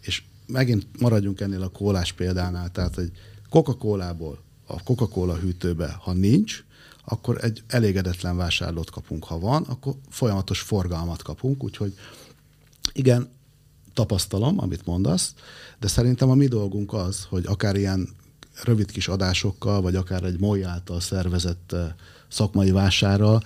[0.00, 3.10] és megint maradjunk ennél a kólás példánál, tehát egy
[3.50, 6.64] Coca-Colából a Coca-Cola hűtőbe, ha nincs,
[7.04, 9.24] akkor egy elégedetlen vásárlót kapunk.
[9.24, 11.94] Ha van, akkor folyamatos forgalmat kapunk, úgyhogy
[12.92, 13.28] igen,
[13.94, 15.34] tapasztalom, amit mondasz,
[15.78, 18.08] de szerintem a mi dolgunk az, hogy akár ilyen
[18.64, 21.76] rövid kis adásokkal, vagy akár egy MOI által szervezett
[22.28, 23.42] szakmai vásárral,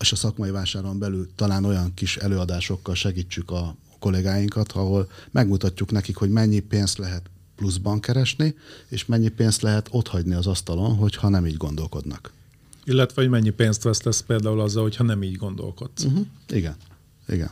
[0.00, 6.16] és a szakmai vásáron belül talán olyan kis előadásokkal segítsük a kollégáinkat, ahol megmutatjuk nekik,
[6.16, 8.54] hogy mennyi pénzt lehet pluszban keresni,
[8.88, 12.32] és mennyi pénzt lehet otthagyni az asztalon, hogyha nem így gondolkodnak.
[12.84, 16.04] Illetve, hogy mennyi pénzt vesztesz például azzal, hogyha nem így gondolkodsz.
[16.04, 16.26] Uh-huh.
[16.48, 16.76] Igen,
[17.28, 17.50] igen.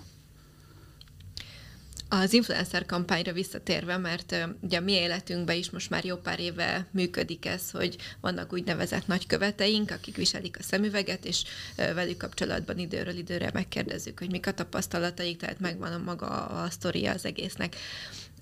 [2.20, 6.86] Az influencer kampányra visszatérve, mert ugye a mi életünkben is most már jó pár éve
[6.90, 11.42] működik ez, hogy vannak úgynevezett nagyköveteink, akik viselik a szemüveget, és
[11.76, 17.12] velük kapcsolatban időről időre megkérdezzük, hogy mik a tapasztalataik, tehát megvan a maga a sztoria
[17.12, 17.76] az egésznek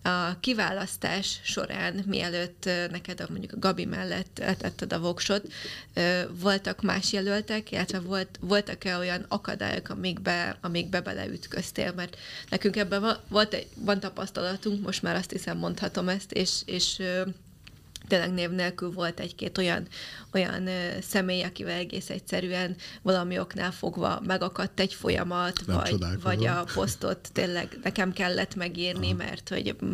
[0.03, 5.53] a kiválasztás során, mielőtt neked a, mondjuk a Gabi mellett tetted a voksot,
[6.31, 11.93] voltak más jelöltek, illetve volt, voltak-e olyan akadályok, amikbe, amikbe beleütköztél?
[11.93, 12.17] Mert
[12.49, 17.03] nekünk ebben volt egy, van tapasztalatunk, most már azt hiszem mondhatom ezt, és, és
[18.13, 19.87] tényleg név nélkül volt egy-két olyan,
[20.33, 20.69] olyan
[21.01, 27.29] személy, akivel egész egyszerűen valami oknál fogva megakadt egy folyamat, Nem vagy, vagy a posztot
[27.33, 29.17] tényleg nekem kellett megírni, Aha.
[29.17, 29.93] mert hogy mm,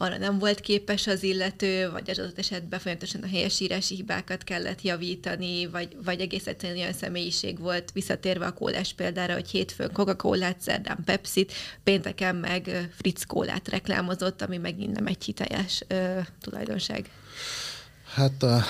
[0.00, 4.82] arra nem volt képes az illető, vagy az adott esetben folyamatosan a helyesírási hibákat kellett
[4.82, 10.60] javítani, vagy, vagy egész egyszerűen olyan személyiség volt, visszatérve a kólás példára, hogy hétfőn Coca-Colát,
[10.60, 17.10] szerdán Pepsi-t, pénteken meg Fritz kólát reklámozott, ami megint nem egy hiteles ö, tulajdonság.
[18.14, 18.62] Hát a,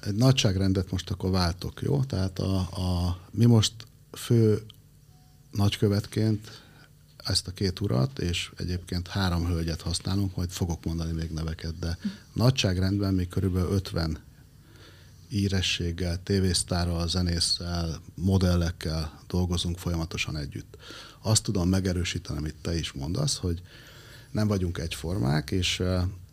[0.00, 2.04] egy nagyságrendet most akkor váltok, jó?
[2.04, 3.72] Tehát a, a, mi most
[4.12, 4.62] fő
[5.50, 6.62] nagykövetként
[7.24, 11.98] ezt a két urat, és egyébként három hölgyet használunk, majd fogok mondani még neveket, de
[12.32, 14.18] nagyságrendben még körülbelül 50
[15.28, 20.76] írességgel, tévésztárral, zenésszel, modellekkel dolgozunk folyamatosan együtt.
[21.22, 23.62] Azt tudom megerősíteni, amit te is mondasz, hogy
[24.30, 25.82] nem vagyunk egyformák, és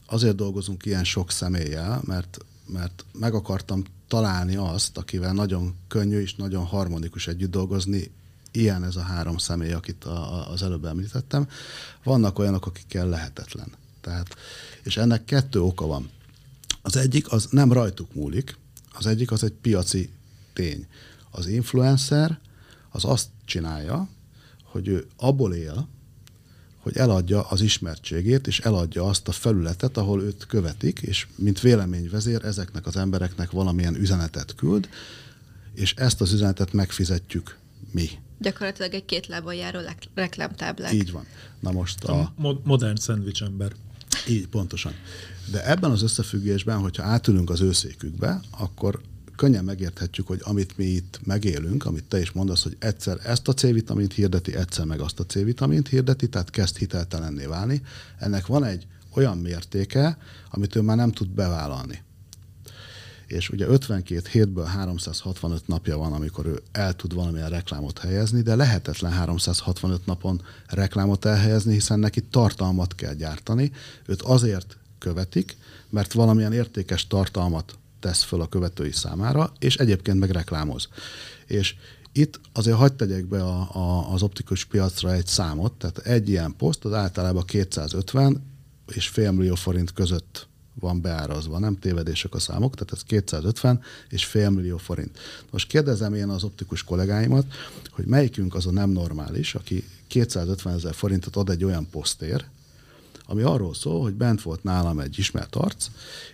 [0.05, 2.37] azért dolgozunk ilyen sok személlyel, mert,
[2.67, 8.11] mert meg akartam találni azt, akivel nagyon könnyű és nagyon harmonikus együtt dolgozni,
[8.51, 11.47] ilyen ez a három személy, akit a, a, az előbb említettem.
[12.03, 13.71] Vannak olyanok, akikkel lehetetlen.
[14.01, 14.35] Tehát,
[14.83, 16.09] és ennek kettő oka van.
[16.81, 18.57] Az egyik az nem rajtuk múlik,
[18.93, 20.09] az egyik az egy piaci
[20.53, 20.87] tény.
[21.29, 22.39] Az influencer
[22.89, 24.09] az azt csinálja,
[24.63, 25.87] hogy ő abból él,
[26.81, 32.45] hogy eladja az ismertségét, és eladja azt a felületet, ahol őt követik, és mint véleményvezér
[32.45, 34.89] ezeknek az embereknek valamilyen üzenetet küld,
[35.73, 37.57] és ezt az üzenetet megfizetjük
[37.91, 38.09] mi.
[38.41, 39.79] Gyakorlatilag egy két lábon járó
[40.13, 40.93] reklámtáblák.
[40.93, 41.25] Így van.
[41.59, 42.19] Na most a...
[42.19, 42.33] a
[42.63, 43.71] modern szendvics ember.
[44.27, 44.93] Így, pontosan.
[45.51, 49.01] De ebben az összefüggésben, hogyha átülünk az őszékükbe, akkor
[49.35, 53.53] könnyen megérthetjük, hogy amit mi itt megélünk, amit te is mondasz, hogy egyszer ezt a
[53.53, 57.81] C-vitamint hirdeti, egyszer meg azt a C-vitamint hirdeti, tehát kezd hiteltelenné válni.
[58.19, 60.17] Ennek van egy olyan mértéke,
[60.49, 62.03] amit ő már nem tud bevállalni
[63.31, 68.55] és ugye 52 hétből 365 napja van, amikor ő el tud valamilyen reklámot helyezni, de
[68.55, 73.71] lehetetlen 365 napon reklámot elhelyezni, hiszen neki tartalmat kell gyártani.
[74.05, 75.57] Őt azért követik,
[75.89, 80.87] mert valamilyen értékes tartalmat tesz föl a követői számára, és egyébként meg reklámoz.
[81.45, 81.75] És
[82.11, 86.55] itt azért hagyd tegyek be a, a, az optikus piacra egy számot, tehát egy ilyen
[86.55, 88.49] poszt az általában 250
[88.87, 90.49] és fél millió forint között
[90.81, 95.19] van beárazva, nem tévedések a számok, tehát ez 250 és fél millió forint.
[95.51, 97.45] Most kérdezem én az optikus kollégáimat,
[97.89, 102.45] hogy melyikünk az a nem normális, aki 250 ezer forintot ad egy olyan posztér,
[103.25, 105.87] ami arról szól, hogy bent volt nálam egy ismert arc,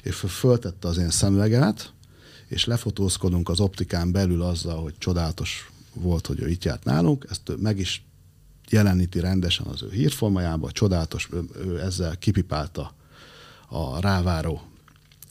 [0.03, 1.91] és föltette az én szemüvegemet,
[2.47, 7.51] és lefotózkodunk az optikán belül azzal, hogy csodálatos volt, hogy ő itt járt nálunk, ezt
[7.57, 8.05] meg is
[8.69, 11.29] jeleníti rendesen az ő hírformájában, csodálatos,
[11.65, 12.93] ő ezzel kipipálta
[13.69, 14.61] a ráváró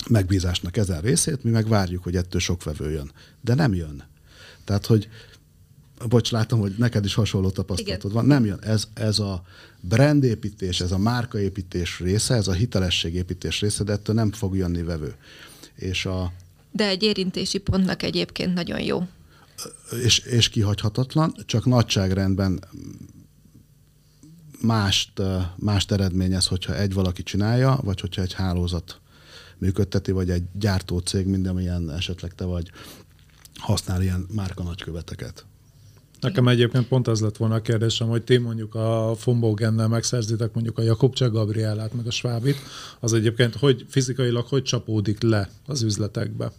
[0.08, 3.12] megbízásnak ezen részét, mi meg várjuk, hogy ettől sok vevő jön.
[3.40, 4.04] De nem jön.
[4.64, 5.08] Tehát, hogy
[6.08, 8.24] bocs, látom, hogy neked is hasonló tapasztalatod van.
[8.24, 8.58] Nem jön.
[8.62, 9.42] Ez, ez a
[9.80, 15.14] brandépítés, ez a márkaépítés része, ez a hitelességépítés része, de ettől nem fog jönni vevő.
[15.74, 16.32] És a,
[16.72, 19.06] de egy érintési pontnak egyébként nagyon jó.
[20.04, 22.64] És, és kihagyhatatlan, csak nagyságrendben
[24.60, 25.22] mást,
[25.56, 29.00] mást eredményez, hogyha egy valaki csinálja, vagy hogyha egy hálózat
[29.58, 32.70] működteti, vagy egy gyártócég, minden ilyen esetleg te vagy,
[33.54, 35.46] használ ilyen márka nagyköveteket.
[36.20, 40.78] Nekem egyébként pont ez lett volna a kérdésem, hogy ti mondjuk a Fombogennel megszerzitek mondjuk
[40.78, 42.56] a Jakobcsák Gabrielát, meg a Svábit,
[43.00, 46.52] az egyébként hogy fizikailag hogy csapódik le az üzletekbe?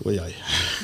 [0.00, 0.32] Folyaj.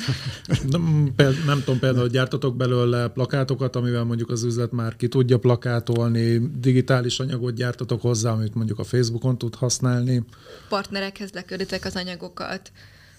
[0.69, 5.39] Nem, például, nem tudom, például gyártatok belőle plakátokat, amivel mondjuk az üzlet már ki tudja
[5.39, 10.23] plakátolni, digitális anyagot gyártatok hozzá, amit mondjuk a Facebookon tud használni.
[10.69, 12.71] Partnerekhez lekörditek az anyagokat.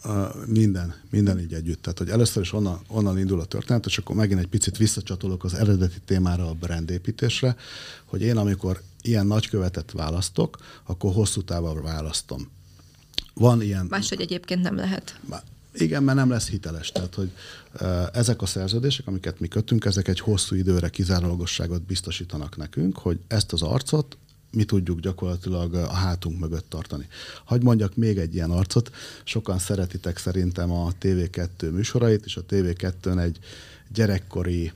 [0.04, 1.82] Uh, minden, minden így együtt.
[1.82, 5.44] Tehát, hogy először is onnan, onnan indul a történet, és akkor megint egy picit visszacsatolok
[5.44, 7.56] az eredeti témára, a brandépítésre,
[8.04, 12.50] hogy én amikor ilyen nagykövetet választok, akkor hosszú távon választom.
[13.34, 13.86] Van ilyen...
[13.88, 15.18] Máshogy egyébként nem lehet.
[15.74, 16.92] Igen, mert nem lesz hiteles.
[16.92, 17.30] Tehát, hogy
[18.12, 23.52] ezek a szerződések, amiket mi kötünk, ezek egy hosszú időre kizárólagosságot biztosítanak nekünk, hogy ezt
[23.52, 24.16] az arcot
[24.50, 27.08] mi tudjuk gyakorlatilag a hátunk mögött tartani.
[27.44, 28.90] Hagy mondjak még egy ilyen arcot.
[29.24, 33.38] Sokan szeretitek szerintem a TV2 műsorait, és a TV2-n egy
[33.88, 34.72] gyerekkori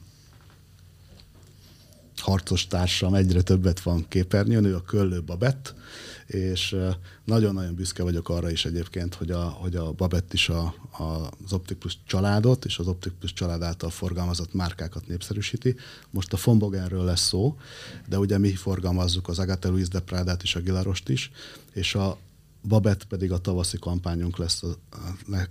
[2.20, 5.74] harcos társam egyre többet van képernyőn, ő a Köllő Babett,
[6.26, 6.76] és
[7.24, 11.02] nagyon-nagyon büszke vagyok arra is egyébként, hogy a, hogy a Babett is a, a,
[11.44, 15.76] az Optikus családot és az Optikus család által forgalmazott márkákat népszerűsíti.
[16.10, 17.56] Most a Fombogenről lesz szó,
[18.08, 21.30] de ugye mi forgalmazzuk az Agatha Louise de Prádát és a Gilarost is,
[21.72, 22.18] és a
[22.62, 24.76] Babett pedig a tavaszi kampányunk lesz, a,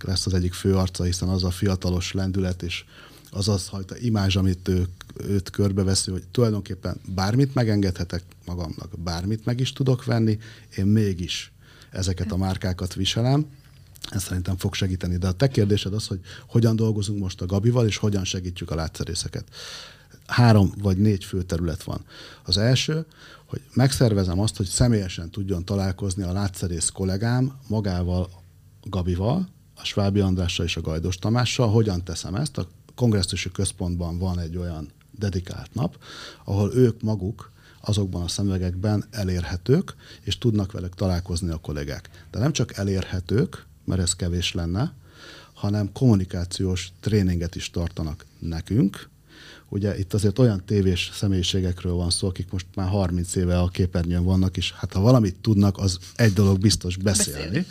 [0.01, 2.85] lesz az egyik fő arca, hiszen az a fiatalos lendület és
[3.31, 9.59] az az hajta imázs, amit ő, őt körbeveszi, hogy tulajdonképpen bármit megengedhetek magamnak, bármit meg
[9.59, 10.37] is tudok venni,
[10.77, 11.51] én mégis
[11.91, 13.45] ezeket a márkákat viselem,
[14.11, 15.17] ez szerintem fog segíteni.
[15.17, 18.75] De a te kérdésed az, hogy hogyan dolgozunk most a Gabival, és hogyan segítjük a
[18.75, 19.45] látszerészeket.
[20.25, 22.05] Három vagy négy fő terület van.
[22.43, 23.05] Az első,
[23.45, 28.29] hogy megszervezem azt, hogy személyesen tudjon találkozni a látszerész kollégám magával,
[28.83, 31.69] Gabival, a Svábi Andrással és a Gajdos Tamással.
[31.69, 32.57] Hogyan teszem ezt?
[32.57, 32.67] A
[32.97, 35.97] kongresszusi központban van egy olyan dedikált nap,
[36.43, 42.09] ahol ők maguk azokban a szemüvegekben elérhetők, és tudnak velük találkozni a kollégák.
[42.31, 44.93] De nem csak elérhetők, mert ez kevés lenne,
[45.53, 49.09] hanem kommunikációs tréninget is tartanak nekünk.
[49.69, 54.23] Ugye itt azért olyan tévés személyiségekről van szó, akik most már 30 éve a képernyőn
[54.23, 57.65] vannak, és hát ha valamit tudnak, az egy dolog biztos beszélni.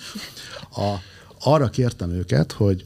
[0.70, 0.95] A,
[1.41, 2.85] arra kértem őket, hogy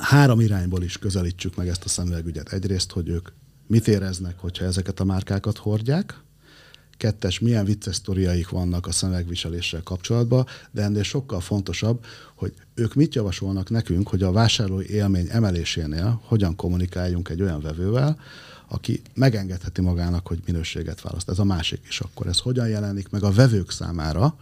[0.00, 2.52] három irányból is közelítsük meg ezt a szemüvegügyet.
[2.52, 3.28] Egyrészt, hogy ők
[3.66, 6.20] mit éreznek, hogyha ezeket a márkákat hordják,
[6.96, 13.14] kettes, milyen vicces sztoriaik vannak a szemüvegviseléssel kapcsolatban, de ennél sokkal fontosabb, hogy ők mit
[13.14, 18.18] javasolnak nekünk, hogy a vásárlói élmény emelésénél hogyan kommunikáljunk egy olyan vevővel,
[18.72, 21.28] aki megengedheti magának, hogy minőséget választ.
[21.28, 22.26] Ez a másik is akkor.
[22.26, 24.36] Ez hogyan jelenik meg a vevők számára,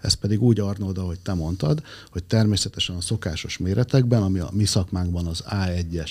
[0.00, 4.64] ez pedig úgy Arnold, ahogy te mondtad, hogy természetesen a szokásos méretekben, ami a mi
[4.64, 6.10] szakmánkban az A1-es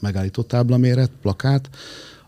[0.00, 1.70] megállító tábla méret, plakát,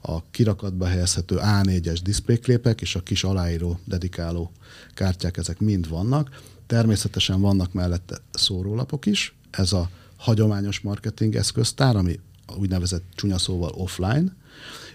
[0.00, 4.50] a kirakatba helyezhető A4-es diszpléklépek és a kis aláíró, dedikáló
[4.94, 6.42] kártyák, ezek mind vannak.
[6.66, 12.20] Természetesen vannak mellette szórólapok is, ez a hagyományos marketing eszköztár, ami
[12.58, 14.36] úgynevezett csúnya szóval offline,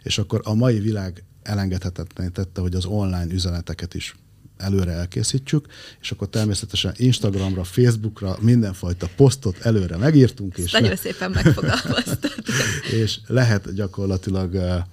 [0.03, 4.15] és akkor a mai világ elengedhetetlen tette, hogy az online üzeneteket is
[4.57, 5.65] előre elkészítsük,
[6.01, 10.57] és akkor természetesen Instagramra, Facebookra mindenfajta posztot előre megírtunk.
[10.57, 10.95] És Nagyon le...
[10.95, 12.17] szépen megfogalmaztad.
[13.01, 14.83] és lehet gyakorlatilag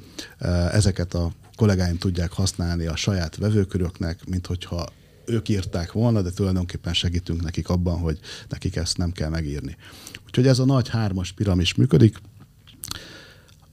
[0.72, 4.88] ezeket a kollégáim tudják használni a saját vevőköröknek, mint hogyha
[5.24, 9.76] ők írták volna, de tulajdonképpen segítünk nekik abban, hogy nekik ezt nem kell megírni.
[10.26, 12.18] Úgyhogy ez a nagy hármas piramis működik,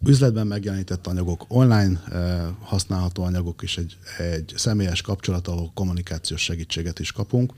[0.05, 6.99] üzletben megjelenített anyagok, online eh, használható anyagok és egy, egy személyes kapcsolat, ahol kommunikációs segítséget
[6.99, 7.53] is kapunk.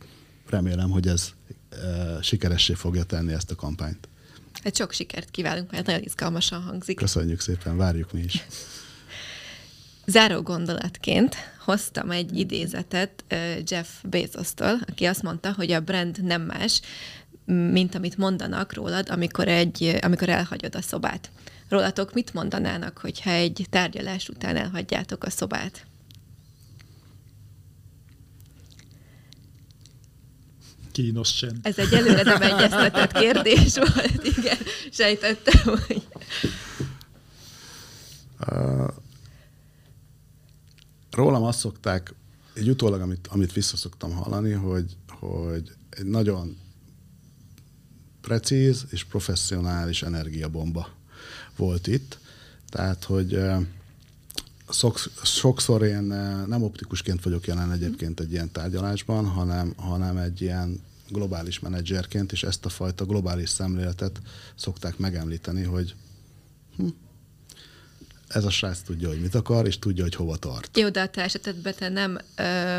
[0.49, 1.29] Remélem, hogy ez
[1.69, 4.07] eh, sikeressé fogja tenni ezt a kampányt.
[4.63, 6.95] Hát sok sikert kívánunk, mert nagyon izgalmasan hangzik.
[6.97, 8.45] Köszönjük szépen, várjuk mi is.
[10.05, 11.35] Záró gondolatként
[11.65, 16.81] hoztam egy idézetet eh, Jeff Bezos-tól, aki azt mondta, hogy a brand nem más,
[17.45, 21.29] mint amit mondanak rólad, amikor, egy, amikor elhagyod a szobát.
[21.70, 25.86] Rólatok mit mondanának, hogyha egy tárgyalás után elhagyjátok a szobát?
[31.03, 31.57] kínos csend.
[31.61, 34.57] Ez egy előre nem egyeztetett kérdés volt, igen,
[34.91, 36.07] sejtettem, hogy...
[38.47, 38.88] Uh,
[41.11, 42.13] rólam azt szokták,
[42.53, 46.57] egy utólag, amit, amit visszaszoktam hallani, hogy, hogy egy nagyon
[48.22, 50.96] precíz és professzionális energiabomba
[51.58, 52.18] volt itt.
[52.70, 53.39] Tehát, hogy
[55.24, 56.03] sokszor én
[56.47, 62.43] nem optikusként vagyok jelen egyébként egy ilyen tárgyalásban, hanem, hanem egy ilyen globális menedzserként, és
[62.43, 64.22] ezt a fajta globális szemléletet
[64.55, 65.95] szokták megemlíteni, hogy
[66.76, 66.88] hm,
[68.28, 70.78] ez a srác tudja, hogy mit akar, és tudja, hogy hova tart.
[70.78, 72.78] Jó, de a te esetedben te nem ö,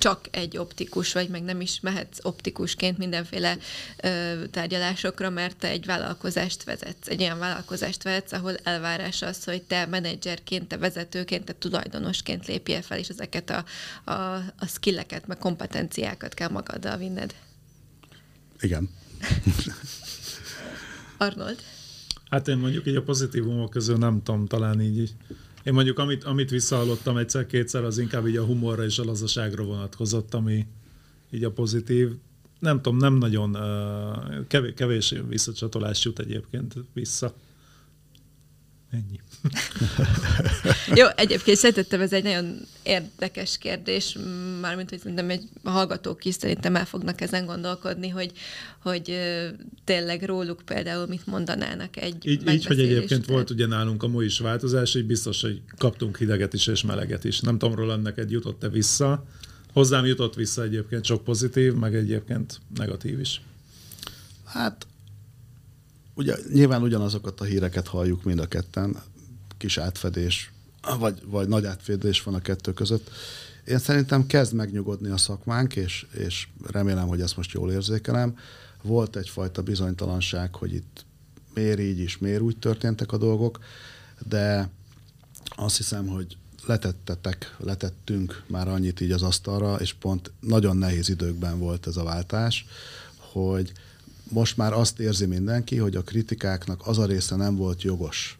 [0.00, 3.58] csak egy optikus vagy, meg nem is mehetsz optikusként mindenféle
[4.02, 9.62] ö, tárgyalásokra, mert te egy vállalkozást vezetsz, egy olyan vállalkozást vezetsz, ahol elvárás az, hogy
[9.62, 13.64] te menedzserként, te vezetőként, te tulajdonosként lépjél fel, és ezeket a,
[14.10, 14.12] a,
[14.58, 17.34] a skilleket, meg kompetenciákat kell magaddal vinned.
[18.60, 18.90] Igen.
[21.16, 21.58] Arnold?
[22.30, 25.14] Hát én mondjuk így a pozitívumok közül nem tudom, talán így, így
[25.64, 30.34] én mondjuk, amit, amit visszahallottam egyszer-kétszer, az inkább így a humorra és a lazaságra vonatkozott,
[30.34, 30.66] ami
[31.30, 32.10] így a pozitív.
[32.58, 33.56] Nem tudom, nem nagyon,
[34.46, 37.34] kevés, kevés visszacsatolás jut egyébként vissza.
[38.90, 39.20] Ennyi.
[40.94, 44.16] Jó, egyébként szerintem ez egy nagyon érdekes kérdés,
[44.60, 48.32] mármint, hogy szerintem egy hallgatók is szerintem el fognak ezen gondolkodni, hogy,
[48.82, 49.18] hogy
[49.84, 54.20] tényleg róluk például mit mondanának egy Így, így hogy egyébként volt ugye nálunk a mo
[54.20, 57.40] is változás, így biztos, hogy kaptunk hideget is és meleget is.
[57.40, 59.24] Nem tudom, róla neked jutott-e vissza.
[59.72, 63.40] Hozzám jutott vissza egyébként sok pozitív, meg egyébként negatív is.
[64.44, 64.86] Hát
[66.14, 68.96] ugye nyilván ugyanazokat a híreket halljuk mind a ketten,
[69.60, 70.52] kis átfedés,
[70.98, 73.10] vagy, vagy nagy átfedés van a kettő között.
[73.64, 78.36] Én szerintem kezd megnyugodni a szakmánk, és, és remélem, hogy ezt most jól érzékelem.
[78.82, 81.04] Volt egyfajta bizonytalanság, hogy itt
[81.54, 83.58] miért így is, miért úgy történtek a dolgok,
[84.28, 84.70] de
[85.56, 86.36] azt hiszem, hogy
[86.66, 92.04] letettetek, letettünk már annyit így az asztalra, és pont nagyon nehéz időkben volt ez a
[92.04, 92.66] váltás,
[93.16, 93.72] hogy
[94.28, 98.39] most már azt érzi mindenki, hogy a kritikáknak az a része nem volt jogos,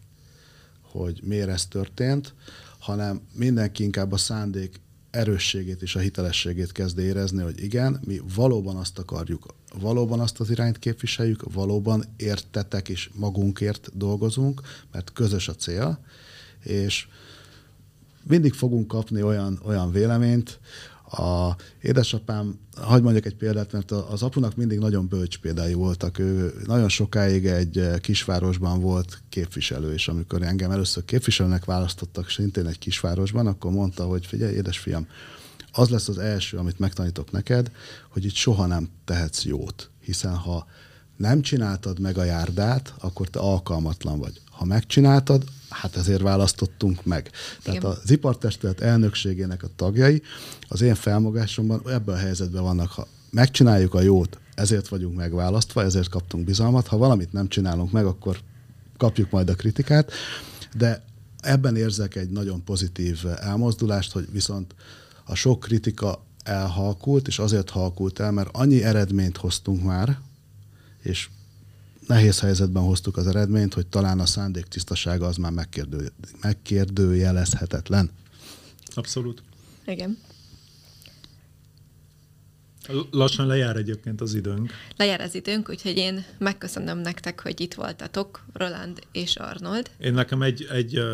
[0.91, 2.33] hogy miért ez történt,
[2.79, 4.79] hanem mindenki inkább a szándék
[5.11, 9.45] erősségét és a hitelességét kezd érezni, hogy igen, mi valóban azt akarjuk,
[9.79, 14.61] valóban azt az irányt képviseljük, valóban értetek és magunkért dolgozunk,
[14.91, 15.99] mert közös a cél,
[16.63, 17.07] és
[18.23, 20.59] mindig fogunk kapni olyan, olyan véleményt,
[21.11, 26.19] a édesapám, hagyd mondjak egy példát, mert az apunak mindig nagyon bölcs példái voltak.
[26.19, 32.79] Ő nagyon sokáig egy kisvárosban volt képviselő, és amikor engem először képviselőnek választottak, szintén egy
[32.79, 35.07] kisvárosban, akkor mondta, hogy figyelj, édesfiam,
[35.71, 37.71] az lesz az első, amit megtanítok neked,
[38.09, 40.67] hogy itt soha nem tehetsz jót, hiszen ha
[41.17, 44.41] nem csináltad meg a járdát, akkor te alkalmatlan vagy.
[44.51, 47.31] Ha megcsináltad, hát ezért választottunk meg.
[47.63, 47.91] Tehát Igen.
[47.91, 50.21] az ipartestület elnökségének a tagjai
[50.67, 56.09] az én felmogásomban ebben a helyzetben vannak, ha megcsináljuk a jót, ezért vagyunk megválasztva, ezért
[56.09, 58.39] kaptunk bizalmat, ha valamit nem csinálunk meg, akkor
[58.97, 60.11] kapjuk majd a kritikát,
[60.77, 61.03] de
[61.39, 64.75] ebben érzek egy nagyon pozitív elmozdulást, hogy viszont
[65.25, 70.17] a sok kritika elhalkult, és azért halkult el, mert annyi eredményt hoztunk már,
[71.01, 71.29] és
[72.07, 78.09] nehéz helyzetben hoztuk az eredményt, hogy talán a szándék tisztasága az már megkérdő, megkérdőjelezhetetlen.
[78.95, 79.43] Abszolút.
[79.85, 80.17] Igen.
[83.11, 84.71] Lassan lejár egyébként az időnk.
[84.95, 89.89] Lejár az időnk, úgyhogy én megköszönöm nektek, hogy itt voltatok, Roland és Arnold.
[89.97, 91.05] Én nekem egy, egy uh,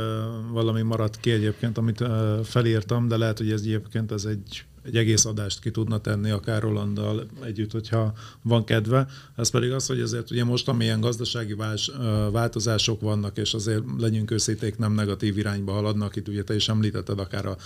[0.52, 4.98] valami maradt ki egyébként, amit uh, felírtam, de lehet, hogy ez egyébként ez egy egy
[4.98, 9.08] egész adást ki tudna tenni, akár Rolanddal együtt, hogyha van kedve.
[9.36, 11.92] Ez pedig az, hogy ezért ugye most, amilyen gazdasági vás,
[12.32, 17.20] változások vannak, és azért legyünk őszíték, nem negatív irányba haladnak, itt ugye te is említetted
[17.20, 17.58] akár a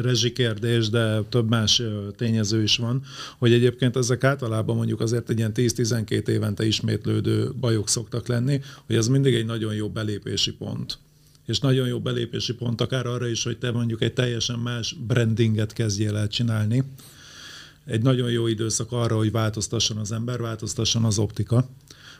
[0.00, 1.82] rezsikérdés, de több más
[2.16, 3.02] tényező is van,
[3.38, 8.96] hogy egyébként ezek általában mondjuk azért egy ilyen 10-12 évente ismétlődő bajok szoktak lenni, hogy
[8.96, 10.98] ez mindig egy nagyon jó belépési pont
[11.46, 15.72] és nagyon jó belépési pont akár arra is, hogy te mondjuk egy teljesen más brandinget
[15.72, 16.84] kezdjél el csinálni.
[17.84, 21.68] Egy nagyon jó időszak arra, hogy változtasson az ember, változtasson az optika.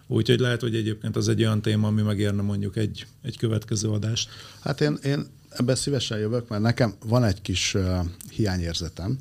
[0.07, 4.29] Úgyhogy lehet, hogy egyébként az egy olyan téma, ami megérne mondjuk egy, egy következő adást.
[4.61, 5.27] Hát én, én
[5.59, 7.99] ebben szívesen jövök, mert nekem van egy kis uh,
[8.31, 9.19] hiányérzetem.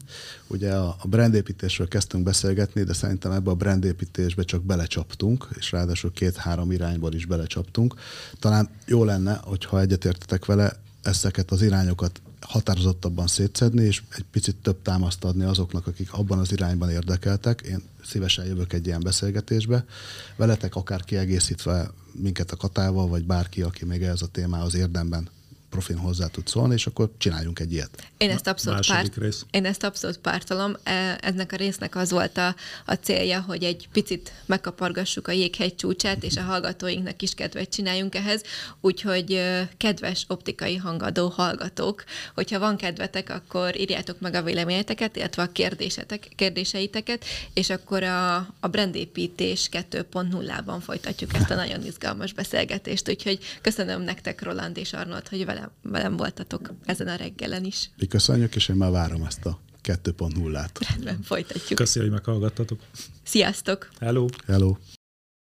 [0.47, 6.11] Ugye a, a brandépítésről kezdtünk beszélgetni, de szerintem ebbe a brandépítésbe csak belecsaptunk, és ráadásul
[6.11, 7.95] két-három irányból is belecsaptunk.
[8.39, 14.81] Talán jó lenne, hogyha egyetértetek vele, ezeket az irányokat határozottabban szétszedni, és egy picit több
[14.81, 17.61] támaszt adni azoknak, akik abban az irányban érdekeltek.
[17.61, 19.85] Én szívesen jövök egy ilyen beszélgetésbe.
[20.35, 25.29] Veletek akár kiegészítve minket a Katával, vagy bárki, aki még ez a témához érdemben
[25.75, 27.89] profin hozzá tud szólni, és akkor csináljunk egy ilyet.
[28.17, 29.45] Én ezt abszolút, párt, rész.
[29.51, 30.75] én ezt abszolút pártolom.
[30.83, 32.55] E, Ennek a résznek az volt a,
[32.85, 38.15] a célja, hogy egy picit megkapargassuk a jéghegy csúcsát, és a hallgatóinknak is kedvet csináljunk
[38.15, 38.41] ehhez.
[38.81, 39.41] Úgyhogy
[39.77, 42.03] kedves optikai hangadó hallgatók,
[42.33, 48.35] hogyha van kedvetek, akkor írjátok meg a véleményeteket, illetve a kérdésetek, kérdéseiteket, és akkor a,
[48.59, 53.09] a brandépítés 2.0-ban folytatjuk ezt a nagyon izgalmas beszélgetést.
[53.09, 57.89] Úgyhogy köszönöm nektek, Roland és Arnold, hogy velem, velem voltatok ezen a reggelen is.
[57.97, 60.79] Mi köszönjük, és én már várom ezt a 2.0-át.
[60.89, 61.79] Rendben, folytatjuk.
[61.79, 62.79] Köszi, hogy meghallgattatok.
[63.23, 63.89] Sziasztok!
[63.99, 64.25] Hello!
[64.45, 64.75] Hello!